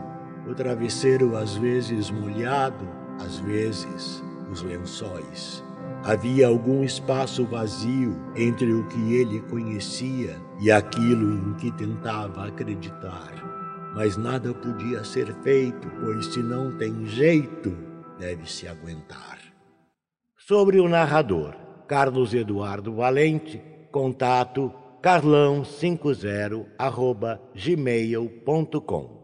[0.47, 2.87] O travesseiro às vezes molhado,
[3.19, 5.63] às vezes os lençóis.
[6.03, 13.33] Havia algum espaço vazio entre o que ele conhecia e aquilo em que tentava acreditar.
[13.95, 17.92] Mas nada podia ser feito, pois se não tem jeito,
[18.23, 19.37] deve se aguentar.
[20.37, 21.55] Sobre o narrador,
[21.87, 29.22] Carlos Eduardo Valente, contato carlão50 arroba gmail.com